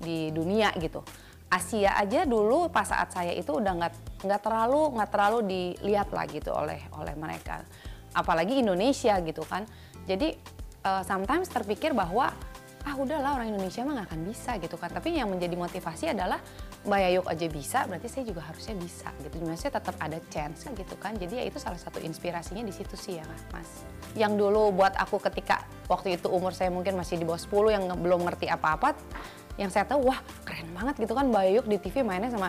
di 0.00 0.32
dunia 0.32 0.72
gitu. 0.80 1.04
Asia 1.52 2.00
aja 2.00 2.24
dulu 2.24 2.72
pas 2.72 2.88
saat 2.88 3.12
saya 3.12 3.32
itu 3.36 3.60
udah 3.60 3.72
nggak 3.76 4.24
nggak 4.24 4.40
terlalu 4.40 4.96
nggak 4.96 5.10
terlalu 5.12 5.38
dilihat 5.44 6.08
lah 6.16 6.24
gitu 6.28 6.52
oleh 6.52 6.80
oleh 6.96 7.12
mereka. 7.12 7.60
Apalagi 8.16 8.60
Indonesia 8.60 9.20
gitu 9.20 9.44
kan. 9.44 9.68
Jadi 10.04 10.36
uh, 10.88 11.02
sometimes 11.04 11.52
terpikir 11.52 11.92
bahwa 11.92 12.32
ah 12.88 12.94
udahlah 12.96 13.36
orang 13.36 13.52
Indonesia 13.52 13.84
mah 13.84 14.00
nggak 14.00 14.08
akan 14.08 14.20
bisa 14.24 14.50
gitu 14.56 14.76
kan. 14.80 14.88
Tapi 14.88 15.12
yang 15.12 15.28
menjadi 15.28 15.52
motivasi 15.60 16.16
adalah 16.16 16.40
Mbak 16.88 17.00
Yayuk 17.04 17.26
aja 17.28 17.46
bisa, 17.52 17.78
berarti 17.84 18.08
saya 18.08 18.24
juga 18.24 18.40
harusnya 18.48 18.74
bisa 18.80 19.12
gitu. 19.20 19.34
Maksudnya 19.44 19.74
tetap 19.76 19.96
ada 20.00 20.18
chance 20.32 20.64
gitu 20.72 20.94
kan. 20.96 21.12
Jadi 21.20 21.34
ya 21.36 21.44
itu 21.44 21.60
salah 21.60 21.76
satu 21.76 22.00
inspirasinya 22.00 22.64
di 22.64 22.72
situ 22.72 22.96
sih 22.96 23.20
ya 23.20 23.24
Mas. 23.52 23.84
Yang 24.16 24.40
dulu 24.40 24.72
buat 24.72 24.96
aku 24.96 25.20
ketika 25.20 25.68
waktu 25.92 26.16
itu 26.16 26.32
umur 26.32 26.56
saya 26.56 26.72
mungkin 26.72 26.96
masih 26.96 27.20
di 27.20 27.28
bawah 27.28 27.40
10 27.40 27.76
yang 27.76 27.84
belum 27.92 28.24
ngerti 28.24 28.48
apa-apa, 28.48 28.96
yang 29.60 29.68
saya 29.68 29.84
tahu 29.84 30.08
wah 30.08 30.20
keren 30.48 30.72
banget 30.72 31.04
gitu 31.04 31.12
kan 31.12 31.28
Mbak 31.28 31.42
Yayuk 31.44 31.66
di 31.68 31.76
TV 31.76 32.00
mainnya 32.00 32.32
sama 32.32 32.48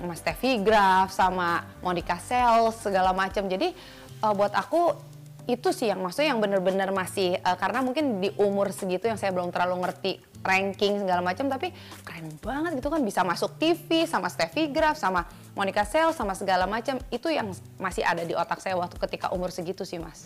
Mas 0.00 0.22
Steffi 0.22 0.62
Graf, 0.62 1.10
sama 1.10 1.66
Monica 1.82 2.16
Sales 2.20 2.78
segala 2.78 3.10
macam. 3.10 3.48
Jadi 3.50 3.74
uh, 4.22 4.32
buat 4.36 4.52
aku 4.54 5.09
itu 5.46 5.70
sih 5.72 5.88
yang 5.88 6.00
maksudnya 6.02 6.34
yang 6.34 6.40
benar-benar 6.42 6.90
masih 6.92 7.38
uh, 7.40 7.56
karena 7.56 7.80
mungkin 7.80 8.20
di 8.20 8.28
umur 8.36 8.74
segitu 8.74 9.08
yang 9.08 9.16
saya 9.16 9.32
belum 9.32 9.52
terlalu 9.54 9.84
ngerti 9.86 10.20
ranking 10.40 11.04
segala 11.04 11.20
macam 11.20 11.52
tapi 11.52 11.72
keren 12.04 12.32
banget 12.40 12.80
gitu 12.80 12.88
kan 12.88 13.00
bisa 13.04 13.20
masuk 13.20 13.60
TV 13.60 14.08
sama 14.08 14.32
Steffi 14.32 14.72
Graf 14.72 14.96
sama 14.96 15.28
Monica 15.52 15.84
Sel 15.84 16.16
sama 16.16 16.32
segala 16.32 16.64
macam 16.64 16.96
itu 17.12 17.28
yang 17.28 17.52
masih 17.76 18.04
ada 18.04 18.24
di 18.24 18.32
otak 18.32 18.60
saya 18.60 18.76
waktu 18.76 18.96
ketika 18.96 19.32
umur 19.32 19.52
segitu 19.52 19.84
sih 19.84 20.00
mas. 20.00 20.24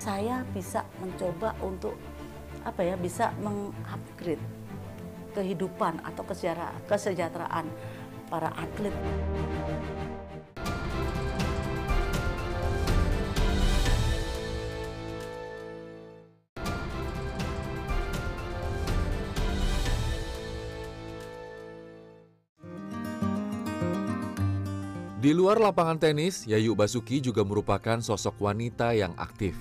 Saya 0.00 0.40
bisa 0.56 0.88
mencoba 1.04 1.52
untuk 1.60 1.94
apa 2.64 2.80
ya 2.80 2.96
bisa 2.96 3.32
mengupgrade 3.44 4.40
kehidupan 5.36 6.00
atau 6.02 6.24
kesejahteraan 6.88 7.68
para 8.32 8.50
atlet. 8.56 8.94
Di 25.28 25.36
luar 25.36 25.60
lapangan 25.60 26.00
tenis, 26.00 26.48
Yayu 26.48 26.72
Basuki 26.72 27.20
juga 27.20 27.44
merupakan 27.44 28.00
sosok 28.00 28.48
wanita 28.48 28.96
yang 28.96 29.12
aktif. 29.20 29.52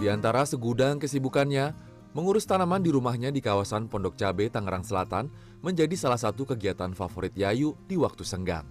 Di 0.00 0.08
antara 0.08 0.48
segudang 0.48 0.96
kesibukannya, 0.96 1.76
mengurus 2.16 2.48
tanaman 2.48 2.80
di 2.80 2.88
rumahnya 2.88 3.28
di 3.28 3.44
kawasan 3.44 3.84
Pondok 3.84 4.16
Cabe, 4.16 4.48
Tangerang 4.48 4.80
Selatan 4.80 5.28
menjadi 5.60 5.92
salah 5.92 6.16
satu 6.16 6.48
kegiatan 6.48 6.96
favorit 6.96 7.36
Yayu 7.36 7.76
di 7.84 8.00
waktu 8.00 8.24
senggang. 8.24 8.64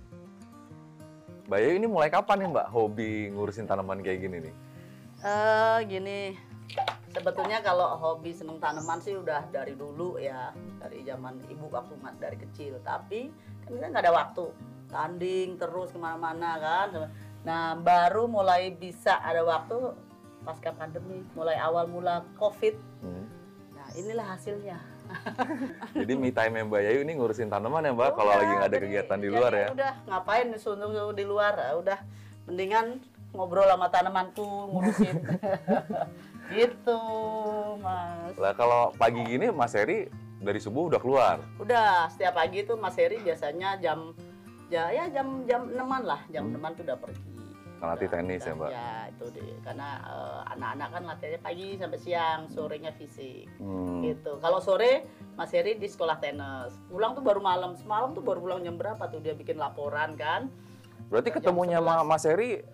Mbak 1.46 1.60
Yayu 1.62 1.86
ini 1.86 1.86
mulai 1.86 2.10
kapan 2.10 2.41
nih 2.41 2.50
Mbak 2.58 2.67
hobi 2.74 3.29
ngurusin 3.29 3.70
tanaman 3.70 4.01
kayak 4.01 4.25
gini 4.25 4.41
nih? 4.41 4.53
Uh, 5.22 5.86
gini, 5.86 6.34
sebetulnya 7.13 7.62
kalau 7.62 7.94
hobi 8.01 8.34
seneng 8.34 8.58
tanaman 8.58 8.98
sih 9.06 9.13
udah 9.13 9.46
dari 9.53 9.77
dulu 9.77 10.17
ya, 10.17 10.50
dari 10.82 11.06
zaman 11.06 11.38
ibu 11.46 11.70
waktu 11.70 11.94
dari 12.17 12.41
kecil. 12.41 12.82
Tapi 12.82 13.30
kan 13.62 13.78
kita 13.78 13.86
nggak 13.93 14.02
ada 14.02 14.17
waktu 14.17 14.50
tanding 14.88 15.60
terus 15.60 15.91
ke 15.91 16.00
mana-mana 16.00 16.58
kan. 16.60 16.89
Nah 17.43 17.76
baru 17.80 18.28
mulai 18.28 18.73
bisa 18.76 19.19
ada 19.23 19.43
waktu 19.43 19.95
pasca 20.43 20.71
pandemi 20.71 21.23
mulai 21.36 21.60
awal 21.60 21.88
mula 21.88 22.23
covid. 22.39 22.76
Hmm. 23.04 23.28
nah 23.76 23.88
inilah 23.93 24.26
hasilnya. 24.36 24.80
Jadi 26.04 26.13
me 26.19 26.36
time 26.36 26.67
Mbak 26.67 26.82
Yayu 26.84 27.00
ini 27.08 27.15
ngurusin 27.15 27.47
tanaman 27.47 27.88
ya 27.88 27.91
Mbak 27.95 28.12
kalau 28.15 28.32
lagi 28.36 28.52
nggak 28.52 28.69
ada 28.71 28.80
kegiatan 28.80 29.19
di 29.23 29.30
luar 29.32 29.52
ya? 29.56 29.67
udah 29.71 29.93
ngapain 30.12 30.47
sunung 30.60 30.91
di 31.15 31.23
luar? 31.23 31.56
Udah 31.80 32.00
mendingan 32.47 33.00
ngobrol 33.32 33.67
sama 33.67 33.88
tanamanku 33.91 34.47
ngurusin. 34.71 35.15
Gitu 36.47 37.00
mas. 37.84 38.34
Lah 38.39 38.56
kalau 38.56 38.95
pagi 38.95 39.19
gini 39.28 39.52
Mas 39.52 39.76
Heri 39.76 40.08
dari 40.39 40.60
subuh 40.63 40.88
udah 40.88 41.02
keluar? 41.02 41.43
Udah 41.60 42.08
setiap 42.08 42.39
pagi 42.39 42.63
tuh 42.63 42.80
Mas 42.80 42.95
Heri 42.95 43.19
biasanya 43.19 43.76
jam 43.84 44.15
ya 44.67 44.91
ya 44.91 45.08
jam 45.12 45.47
jam 45.47 45.71
enaman 45.71 46.03
lah 46.03 46.21
jam 46.32 46.51
enaman 46.51 46.75
tuh 46.75 46.84
udah 46.84 46.99
pergi. 46.99 47.38
Latih 47.77 48.10
tenis 48.10 48.41
ya 48.41 48.58
mbak? 48.58 48.73
ya 48.73 49.06
itu 49.06 49.25
deh 49.38 49.53
karena 49.62 50.01
uh, 50.10 50.41
anak-anak 50.49 50.89
kan 50.97 51.03
latihannya 51.13 51.39
pagi 51.45 51.77
sampai 51.77 51.99
siang 52.01 52.49
sorenya 52.49 52.91
fisik. 52.97 53.45
Hmm. 53.62 54.01
gitu. 54.01 54.41
Kalau 54.41 54.58
sore 54.58 55.06
Mas 55.38 55.53
Heri 55.53 55.77
di 55.77 55.86
sekolah 55.86 56.17
tenis. 56.17 56.73
Pulang 56.89 57.13
tuh 57.13 57.21
baru 57.21 57.38
malam. 57.38 57.77
Semalam 57.77 58.17
tuh 58.17 58.25
baru 58.25 58.41
pulang 58.41 58.65
jam 58.65 58.82
berapa 58.82 59.06
tuh 59.13 59.21
dia 59.21 59.38
bikin 59.38 59.62
laporan 59.62 60.17
kan? 60.17 60.49
Berarti 61.13 61.30
ketemunya 61.30 61.77
sama 61.77 62.01
Mas 62.01 62.25
Heri 62.25 62.65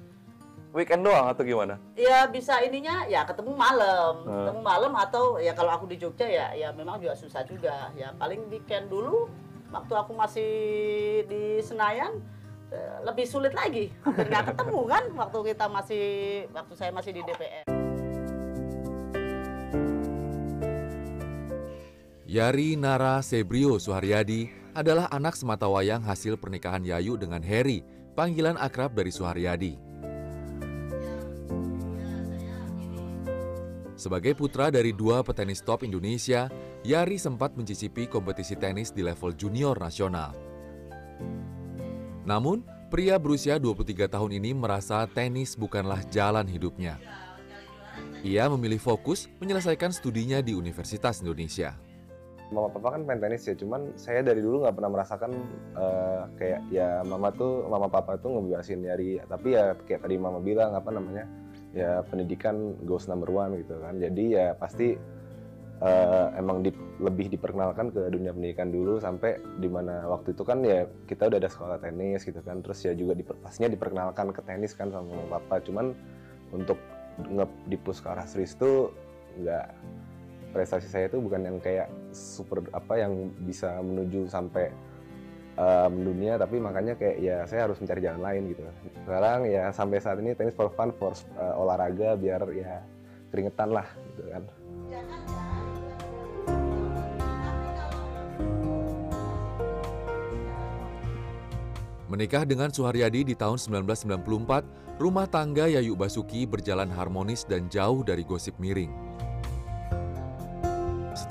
weekend 0.72 1.04
doang 1.04 1.28
atau 1.30 1.44
gimana? 1.44 1.76
Ya 2.00 2.26
bisa 2.26 2.64
ininya 2.64 3.06
ya 3.06 3.28
ketemu 3.28 3.54
malam, 3.54 4.26
hmm. 4.26 4.34
ketemu 4.40 4.62
malam 4.64 4.94
atau 4.98 5.38
ya 5.38 5.52
kalau 5.52 5.76
aku 5.76 5.86
di 5.86 6.00
Jogja 6.02 6.26
ya 6.26 6.48
ya 6.56 6.72
memang 6.72 7.04
juga 7.04 7.14
susah 7.20 7.44
juga. 7.44 7.92
Ya 8.00 8.16
paling 8.16 8.48
weekend 8.48 8.88
dulu 8.88 9.28
waktu 9.74 9.94
aku 9.98 10.14
masih 10.14 10.52
di 11.26 11.58
Senayan 11.66 12.22
eh, 12.70 12.98
lebih 13.02 13.26
sulit 13.26 13.58
lagi 13.58 13.90
hampir 14.06 14.30
nggak 14.30 14.54
ketemu 14.54 14.80
kan 14.86 15.04
waktu 15.18 15.38
kita 15.50 15.66
masih 15.66 16.06
waktu 16.54 16.74
saya 16.78 16.92
masih 16.94 17.12
di 17.18 17.22
DPR. 17.26 17.66
Yari 22.34 22.74
Nara 22.74 23.22
Sebrio 23.22 23.78
Suharyadi 23.78 24.50
adalah 24.74 25.06
anak 25.14 25.38
sematawayang 25.38 26.02
hasil 26.02 26.34
pernikahan 26.42 26.82
Yayu 26.82 27.14
dengan 27.14 27.46
Heri, 27.46 27.86
panggilan 28.18 28.58
akrab 28.58 28.98
dari 28.98 29.14
Suharyadi. 29.14 29.93
Sebagai 34.04 34.36
putra 34.36 34.68
dari 34.68 34.92
dua 34.92 35.24
petenis 35.24 35.64
top 35.64 35.88
Indonesia, 35.88 36.52
Yari 36.84 37.16
sempat 37.16 37.56
mencicipi 37.56 38.04
kompetisi 38.04 38.60
tenis 38.60 38.92
di 38.92 39.00
level 39.00 39.32
junior 39.32 39.80
nasional. 39.80 40.36
Namun, 42.28 42.68
pria 42.92 43.16
berusia 43.16 43.56
23 43.56 44.12
tahun 44.12 44.44
ini 44.44 44.52
merasa 44.52 45.08
tenis 45.08 45.56
bukanlah 45.56 46.04
jalan 46.12 46.44
hidupnya. 46.44 47.00
Ia 48.28 48.52
memilih 48.52 48.84
fokus 48.84 49.32
menyelesaikan 49.40 49.96
studinya 49.96 50.44
di 50.44 50.52
Universitas 50.52 51.24
Indonesia. 51.24 51.72
Mama 52.52 52.76
papa 52.76 53.00
kan 53.00 53.08
main 53.08 53.24
tenis 53.24 53.48
ya, 53.48 53.56
cuman 53.56 53.96
saya 53.96 54.20
dari 54.20 54.44
dulu 54.44 54.68
nggak 54.68 54.76
pernah 54.84 54.92
merasakan 55.00 55.32
uh, 55.80 56.28
kayak 56.36 56.60
ya 56.76 57.00
mama 57.08 57.32
tuh 57.32 57.72
mama 57.72 57.88
papa 57.88 58.20
tuh 58.20 58.36
ngebebasin 58.36 58.84
Yari, 58.84 59.24
tapi 59.32 59.56
ya 59.56 59.80
kayak 59.88 60.04
tadi 60.04 60.20
mama 60.20 60.44
bilang 60.44 60.76
apa 60.76 60.92
namanya 60.92 61.24
ya 61.74 62.06
pendidikan 62.06 62.78
goes 62.86 63.10
number 63.10 63.34
one 63.34 63.58
gitu 63.60 63.78
kan, 63.82 63.98
jadi 63.98 64.24
ya 64.30 64.48
pasti 64.54 64.94
uh, 65.84 66.28
emang 66.40 66.64
di, 66.64 66.72
lebih 67.02 67.34
diperkenalkan 67.34 67.92
ke 67.92 68.08
dunia 68.14 68.32
pendidikan 68.32 68.72
dulu 68.72 69.02
sampai 69.02 69.42
di 69.60 69.68
mana 69.68 70.08
waktu 70.08 70.32
itu 70.32 70.44
kan 70.48 70.64
ya 70.64 70.88
kita 71.10 71.28
udah 71.28 71.40
ada 71.42 71.50
sekolah 71.52 71.78
tenis 71.84 72.24
gitu 72.24 72.40
kan. 72.46 72.64
Terus 72.64 72.80
ya 72.86 72.94
juga 72.96 73.14
di, 73.18 73.24
pastinya 73.26 73.70
diperkenalkan 73.74 74.32
ke 74.32 74.42
tenis 74.46 74.78
kan 74.78 74.94
sama 74.94 75.12
mama 75.12 75.42
papa. 75.42 75.60
Cuman 75.66 75.92
untuk 76.56 76.78
nge 77.20 77.46
dipus 77.70 78.02
ke 78.02 78.08
arah 78.10 78.26
serius 78.26 78.58
tuh 78.58 78.90
nggak 79.42 79.66
prestasi 80.54 80.86
saya 80.86 81.10
itu 81.10 81.18
bukan 81.18 81.50
yang 81.50 81.58
kayak 81.58 81.90
super 82.14 82.62
apa 82.78 83.02
yang 83.02 83.34
bisa 83.42 83.82
menuju 83.82 84.30
sampai 84.30 84.70
um, 85.58 85.94
dunia 86.02 86.38
tapi 86.42 86.58
makanya 86.58 86.98
kayak 86.98 87.18
ya 87.22 87.38
saya 87.46 87.70
harus 87.70 87.78
mencari 87.78 88.02
jalan 88.02 88.22
lain 88.22 88.42
gitu 88.54 88.62
sekarang 89.06 89.40
ya 89.50 89.70
sampai 89.70 89.98
saat 90.02 90.18
ini 90.22 90.34
tenis 90.34 90.56
for 90.58 90.70
fun 90.74 90.94
for 90.96 91.14
uh, 91.38 91.62
olahraga 91.62 92.18
biar 92.18 92.42
ya 92.54 92.82
keringetan 93.30 93.70
lah 93.74 93.88
gitu 94.14 94.24
kan 94.30 94.44
Menikah 102.14 102.46
dengan 102.46 102.70
Suharyadi 102.70 103.26
di 103.26 103.34
tahun 103.34 103.58
1994, 103.58 105.02
rumah 105.02 105.26
tangga 105.26 105.66
Yayu 105.66 105.98
Basuki 105.98 106.46
berjalan 106.46 106.86
harmonis 106.94 107.42
dan 107.42 107.66
jauh 107.74 108.06
dari 108.06 108.22
gosip 108.22 108.54
miring. 108.62 108.94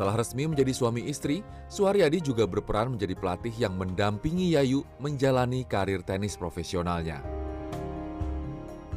Setelah 0.02 0.18
resmi 0.18 0.50
menjadi 0.50 0.74
suami 0.74 1.06
istri, 1.06 1.46
Suharyadi 1.70 2.18
juga 2.18 2.42
berperan 2.42 2.90
menjadi 2.90 3.14
pelatih 3.14 3.54
yang 3.54 3.78
mendampingi 3.78 4.58
Yayu 4.58 4.82
menjalani 4.98 5.62
karir 5.62 6.02
tenis 6.02 6.34
profesionalnya. 6.34 7.22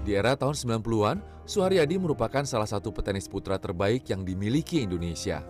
Di 0.01 0.17
era 0.17 0.33
tahun 0.33 0.57
90-an, 0.57 1.21
Suharyadi 1.45 2.01
merupakan 2.01 2.41
salah 2.49 2.65
satu 2.65 2.89
petenis 2.89 3.29
putra 3.29 3.61
terbaik 3.61 4.09
yang 4.09 4.25
dimiliki 4.25 4.81
Indonesia. 4.81 5.45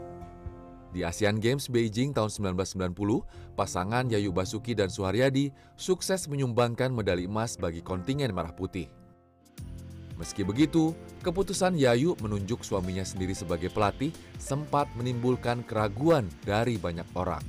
Di 0.92 1.08
Asian 1.08 1.40
Games 1.40 1.72
Beijing 1.72 2.12
tahun 2.12 2.28
1990, 2.60 3.56
pasangan 3.56 4.12
Yayu 4.12 4.36
Basuki 4.36 4.76
dan 4.76 4.92
Suharyadi 4.92 5.56
sukses 5.80 6.28
menyumbangkan 6.28 6.92
medali 6.92 7.32
emas 7.32 7.56
bagi 7.56 7.80
kontingen 7.80 8.36
Merah 8.36 8.52
Putih. 8.52 9.05
Meski 10.16 10.48
begitu, 10.48 10.96
keputusan 11.28 11.76
Yayu 11.76 12.16
menunjuk 12.24 12.64
suaminya 12.64 13.04
sendiri 13.04 13.36
sebagai 13.36 13.68
pelatih 13.68 14.16
sempat 14.40 14.88
menimbulkan 14.96 15.60
keraguan 15.68 16.32
dari 16.48 16.80
banyak 16.80 17.04
orang. 17.20 17.44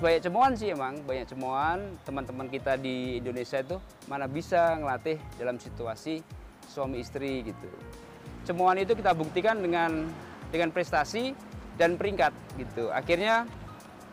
Banyak 0.00 0.28
cemoan 0.28 0.52
sih 0.52 0.72
emang, 0.72 1.00
banyak 1.08 1.32
cemoan 1.32 1.96
teman-teman 2.04 2.48
kita 2.52 2.76
di 2.76 3.24
Indonesia 3.24 3.64
itu 3.64 3.80
mana 4.04 4.28
bisa 4.28 4.76
ngelatih 4.76 5.16
dalam 5.40 5.56
situasi 5.56 6.20
suami 6.68 7.00
istri 7.00 7.40
gitu. 7.40 7.68
Cemoan 8.44 8.80
itu 8.80 8.92
kita 8.92 9.16
buktikan 9.16 9.60
dengan 9.60 10.08
dengan 10.52 10.68
prestasi 10.72 11.32
dan 11.80 11.96
peringkat 11.96 12.36
gitu. 12.60 12.92
Akhirnya 12.92 13.48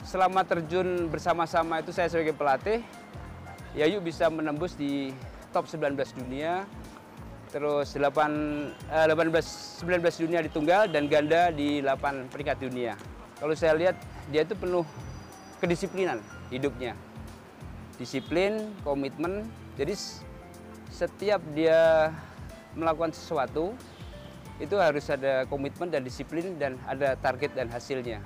selama 0.08 0.48
terjun 0.48 1.12
bersama-sama 1.12 1.84
itu 1.84 1.92
saya 1.92 2.08
sebagai 2.08 2.36
pelatih, 2.36 2.80
Yayu 3.76 4.00
bisa 4.00 4.32
menembus 4.32 4.80
di 4.80 5.12
top 5.52 5.68
19 5.68 5.96
dunia, 6.16 6.64
terus 7.52 7.96
8, 7.96 8.74
eh, 8.92 9.08
18, 9.08 9.82
19 9.84 10.20
dunia 10.20 10.40
di 10.44 10.52
tunggal 10.52 10.92
dan 10.92 11.08
ganda 11.08 11.50
di 11.52 11.80
8 11.80 12.28
peringkat 12.28 12.58
dunia. 12.60 12.94
Kalau 13.38 13.54
saya 13.56 13.78
lihat 13.78 13.96
dia 14.34 14.44
itu 14.44 14.58
penuh 14.58 14.84
kedisiplinan 15.64 16.20
hidupnya. 16.52 16.94
Disiplin, 17.98 18.74
komitmen, 18.86 19.48
jadi 19.74 19.98
setiap 20.94 21.42
dia 21.54 22.14
melakukan 22.78 23.14
sesuatu 23.14 23.74
itu 24.58 24.74
harus 24.78 25.06
ada 25.10 25.46
komitmen 25.46 25.90
dan 25.90 26.02
disiplin 26.02 26.58
dan 26.58 26.82
ada 26.90 27.14
target 27.18 27.54
dan 27.54 27.70
hasilnya. 27.70 28.22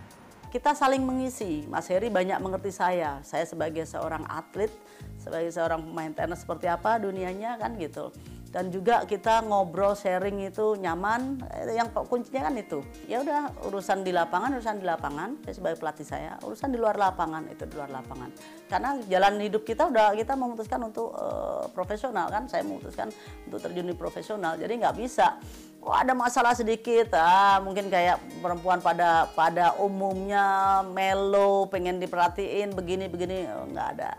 Kita 0.51 0.75
saling 0.75 0.99
mengisi. 1.03 1.63
Mas 1.71 1.87
Heri 1.87 2.11
banyak 2.11 2.35
mengerti 2.43 2.75
saya. 2.75 3.23
Saya 3.23 3.47
sebagai 3.47 3.87
seorang 3.87 4.27
atlet, 4.27 4.71
sebagai 5.15 5.47
seorang 5.47 5.79
pemain 5.79 6.11
tenis 6.11 6.43
seperti 6.43 6.67
apa 6.67 6.99
dunianya 6.99 7.55
kan 7.55 7.79
gitu. 7.79 8.11
Dan 8.51 8.67
juga 8.67 9.07
kita 9.07 9.47
ngobrol 9.47 9.95
sharing 9.95 10.43
itu 10.43 10.75
nyaman. 10.75 11.39
Eh, 11.55 11.79
Yang 11.79 12.03
kuncinya 12.05 12.51
kan 12.51 12.55
itu. 12.59 12.83
Ya 13.07 13.23
udah 13.23 13.55
urusan 13.71 14.03
di 14.03 14.11
lapangan, 14.11 14.59
urusan 14.59 14.83
di 14.83 14.85
lapangan. 14.85 15.39
Saya 15.47 15.55
sebagai 15.55 15.77
pelatih 15.79 16.03
saya, 16.03 16.35
urusan 16.43 16.69
di 16.75 16.77
luar 16.77 16.99
lapangan 16.99 17.47
itu 17.47 17.63
di 17.63 17.79
luar 17.79 17.87
lapangan. 17.87 18.29
Karena 18.67 18.99
jalan 19.07 19.39
hidup 19.39 19.63
kita 19.63 19.87
udah 19.87 20.11
kita 20.11 20.35
memutuskan 20.35 20.83
untuk 20.83 21.15
eh, 21.15 21.63
profesional 21.71 22.27
kan. 22.27 22.51
Saya 22.51 22.67
memutuskan 22.67 23.07
untuk 23.47 23.63
terjun 23.63 23.87
di 23.87 23.95
profesional. 23.95 24.59
Jadi 24.59 24.83
nggak 24.83 24.95
bisa 24.99 25.39
oh 25.81 25.95
ada 25.97 26.13
masalah 26.13 26.53
sedikit 26.53 27.09
ah 27.17 27.57
mungkin 27.57 27.89
kayak 27.89 28.21
perempuan 28.39 28.77
pada 28.77 29.25
pada 29.33 29.73
umumnya 29.81 30.79
melo 30.85 31.65
pengen 31.73 31.97
diperhatiin 31.97 32.69
begini 32.77 33.09
begini 33.09 33.49
nggak 33.49 33.87
ada 33.97 34.13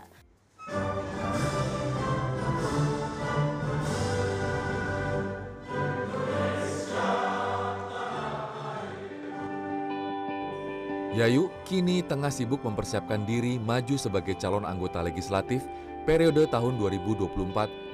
Yayu 11.13 11.53
kini 11.61 12.01
tengah 12.01 12.33
sibuk 12.33 12.65
mempersiapkan 12.65 13.21
diri 13.21 13.61
maju 13.61 14.01
sebagai 14.01 14.33
calon 14.33 14.65
anggota 14.65 14.97
legislatif 14.97 15.61
periode 16.09 16.49
tahun 16.49 16.73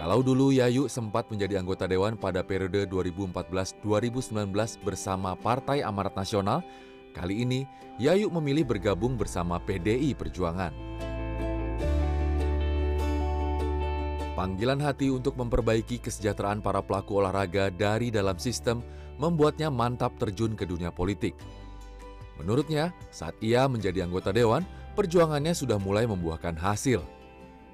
Kalau 0.00 0.24
dulu 0.24 0.56
Yayu 0.56 0.88
sempat 0.88 1.28
menjadi 1.28 1.60
anggota 1.60 1.84
dewan 1.84 2.16
pada 2.16 2.40
periode 2.40 2.88
2014-2019 2.88 4.48
bersama 4.80 5.36
Partai 5.36 5.84
Amarat 5.84 6.16
Nasional, 6.16 6.64
kali 7.12 7.44
ini 7.44 7.68
Yayu 8.00 8.32
memilih 8.32 8.64
bergabung 8.64 9.20
bersama 9.20 9.60
PDI 9.60 10.16
Perjuangan. 10.16 10.72
Panggilan 14.38 14.78
hati 14.78 15.10
untuk 15.10 15.34
memperbaiki 15.34 15.98
kesejahteraan 15.98 16.62
para 16.62 16.78
pelaku 16.78 17.18
olahraga 17.18 17.74
dari 17.74 18.14
dalam 18.14 18.38
sistem 18.38 18.86
membuatnya 19.18 19.66
mantap 19.66 20.14
terjun 20.14 20.54
ke 20.54 20.62
dunia 20.62 20.94
politik. 20.94 21.34
Menurutnya, 22.38 22.94
saat 23.10 23.34
ia 23.42 23.66
menjadi 23.66 24.06
anggota 24.06 24.30
dewan, 24.30 24.62
perjuangannya 24.94 25.50
sudah 25.50 25.74
mulai 25.82 26.06
membuahkan 26.06 26.54
hasil. 26.54 27.02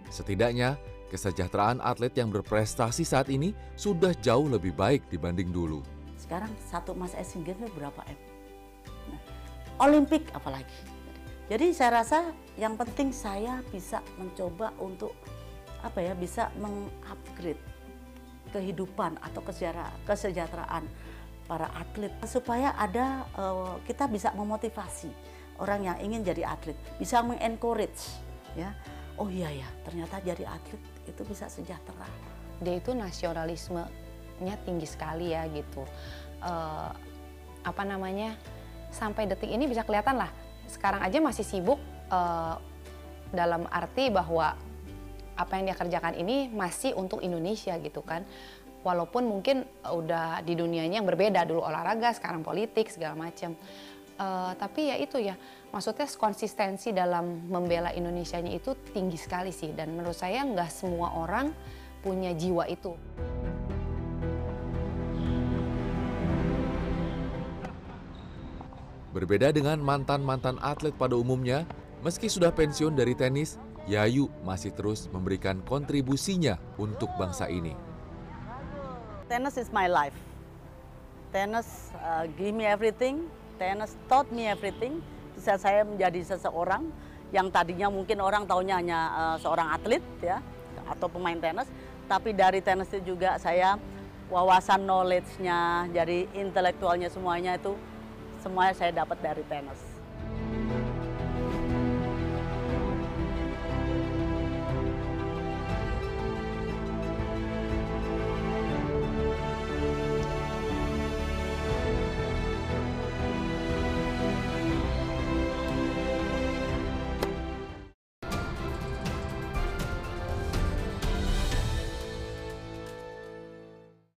Setidaknya, 0.09 0.81
kesejahteraan 1.12 1.85
atlet 1.85 2.16
yang 2.16 2.33
berprestasi 2.33 3.05
saat 3.05 3.29
ini 3.29 3.53
sudah 3.77 4.16
jauh 4.24 4.48
lebih 4.48 4.72
baik 4.72 5.05
dibanding 5.12 5.53
dulu. 5.53 5.85
sekarang 6.16 6.48
satu 6.72 6.96
emas 6.96 7.12
Asian 7.12 7.44
Games 7.44 7.68
berapa 7.77 8.00
M 8.09 8.16
Nah, 9.12 9.20
Olimpik 9.85 10.33
apalagi 10.33 10.72
jadi 11.53 11.77
saya 11.77 12.00
rasa 12.00 12.33
yang 12.57 12.81
penting 12.81 13.12
saya 13.12 13.61
bisa 13.68 14.00
mencoba 14.16 14.72
untuk 14.81 15.12
apa 15.85 16.01
ya 16.01 16.16
bisa 16.16 16.49
mengupgrade 16.57 17.61
kehidupan 18.57 19.18
atau 19.20 19.44
kesejahteraan, 20.09 20.87
para 21.44 21.68
atlet 21.77 22.12
supaya 22.25 22.73
ada 22.81 23.29
eh, 23.37 23.75
kita 23.85 24.09
bisa 24.09 24.33
memotivasi 24.33 25.12
orang 25.61 25.92
yang 25.92 25.97
ingin 26.01 26.25
jadi 26.25 26.57
atlet 26.57 26.75
bisa 26.97 27.20
mengencourage 27.20 28.16
ya 28.57 28.73
oh 29.20 29.29
iya 29.29 29.53
ya 29.53 29.68
ternyata 29.85 30.25
jadi 30.25 30.49
atlet 30.49 30.81
itu 31.05 31.23
bisa 31.29 31.47
sejahtera 31.53 32.09
dia 32.62 32.79
itu 32.79 32.94
nasionalismenya 32.94 34.55
tinggi 34.62 34.87
sekali 34.87 35.35
ya 35.35 35.49
gitu. 35.51 35.83
Eh, 36.44 36.90
apa 37.64 37.83
namanya 37.83 38.37
sampai 38.92 39.27
detik 39.27 39.51
ini 39.51 39.66
bisa 39.66 39.83
kelihatan 39.83 40.20
lah. 40.20 40.31
Sekarang 40.68 41.03
aja 41.03 41.18
masih 41.18 41.42
sibuk 41.42 41.81
eh, 42.12 42.55
dalam 43.35 43.66
arti 43.66 44.12
bahwa 44.12 44.55
apa 45.35 45.59
yang 45.59 45.70
dia 45.70 45.77
kerjakan 45.79 46.14
ini 46.18 46.51
masih 46.51 46.94
untuk 46.94 47.20
Indonesia 47.20 47.75
gitu 47.79 48.03
kan. 48.03 48.23
Walaupun 48.85 49.25
mungkin 49.25 49.64
udah 49.81 50.44
di 50.44 50.53
dunianya 50.55 51.01
yang 51.01 51.09
berbeda 51.09 51.49
dulu 51.49 51.64
olahraga, 51.64 52.12
sekarang 52.12 52.44
politik 52.44 52.92
segala 52.92 53.16
macam. 53.16 53.57
Eh, 54.14 54.53
tapi 54.55 54.94
ya 54.94 54.97
itu 55.01 55.18
ya, 55.18 55.35
maksudnya 55.75 56.07
konsistensi 56.14 56.94
dalam 56.94 57.51
membela 57.51 57.90
Indonesianya 57.90 58.55
itu 58.55 58.77
tinggi 58.94 59.18
sekali 59.18 59.51
sih. 59.51 59.75
Dan 59.75 59.97
menurut 59.99 60.14
saya 60.14 60.47
nggak 60.47 60.70
semua 60.70 61.16
orang 61.18 61.51
punya 62.05 62.31
jiwa 62.37 62.68
itu. 62.68 62.94
Berbeda 69.11 69.55
dengan 69.55 69.79
mantan-mantan 69.79 70.59
atlet 70.59 70.94
pada 70.94 71.14
umumnya, 71.14 71.66
meski 72.03 72.27
sudah 72.27 72.51
pensiun 72.51 72.99
dari 72.99 73.14
tenis, 73.14 73.59
Yayu 73.85 74.33
masih 74.40 74.73
terus 74.73 75.12
memberikan 75.12 75.61
kontribusinya 75.61 76.57
untuk 76.81 77.12
bangsa 77.20 77.53
ini. 77.53 77.77
Tennis 79.29 79.61
is 79.61 79.68
my 79.68 79.85
life. 79.85 80.16
Tennis 81.29 81.92
uh, 82.01 82.25
give 82.40 82.57
me 82.57 82.64
everything. 82.64 83.29
Tennis 83.61 83.92
taught 84.09 84.29
me 84.33 84.49
everything. 84.49 85.05
Bisa 85.37 85.61
saya 85.61 85.85
menjadi 85.85 86.37
seseorang 86.37 86.88
yang 87.35 87.51
tadinya 87.51 87.90
mungkin 87.90 88.23
orang 88.23 88.47
taunya 88.47 88.79
hanya 88.79 89.01
uh, 89.12 89.37
seorang 89.42 89.75
atlet 89.75 90.05
ya 90.23 90.38
atau 90.87 91.09
pemain 91.09 91.37
tenis, 91.37 91.66
tapi 92.07 92.37
dari 92.37 92.61
tenis 92.61 92.92
itu 92.92 93.16
juga 93.16 93.40
saya 93.40 93.81
wawasan 94.29 94.85
knowledge-nya, 94.85 95.88
jadi 95.90 96.29
intelektualnya 96.37 97.09
semuanya 97.09 97.57
itu 97.57 97.75
semuanya 98.44 98.77
saya 98.77 98.92
dapat 98.92 99.18
dari 99.25 99.42
tenis. 99.49 99.93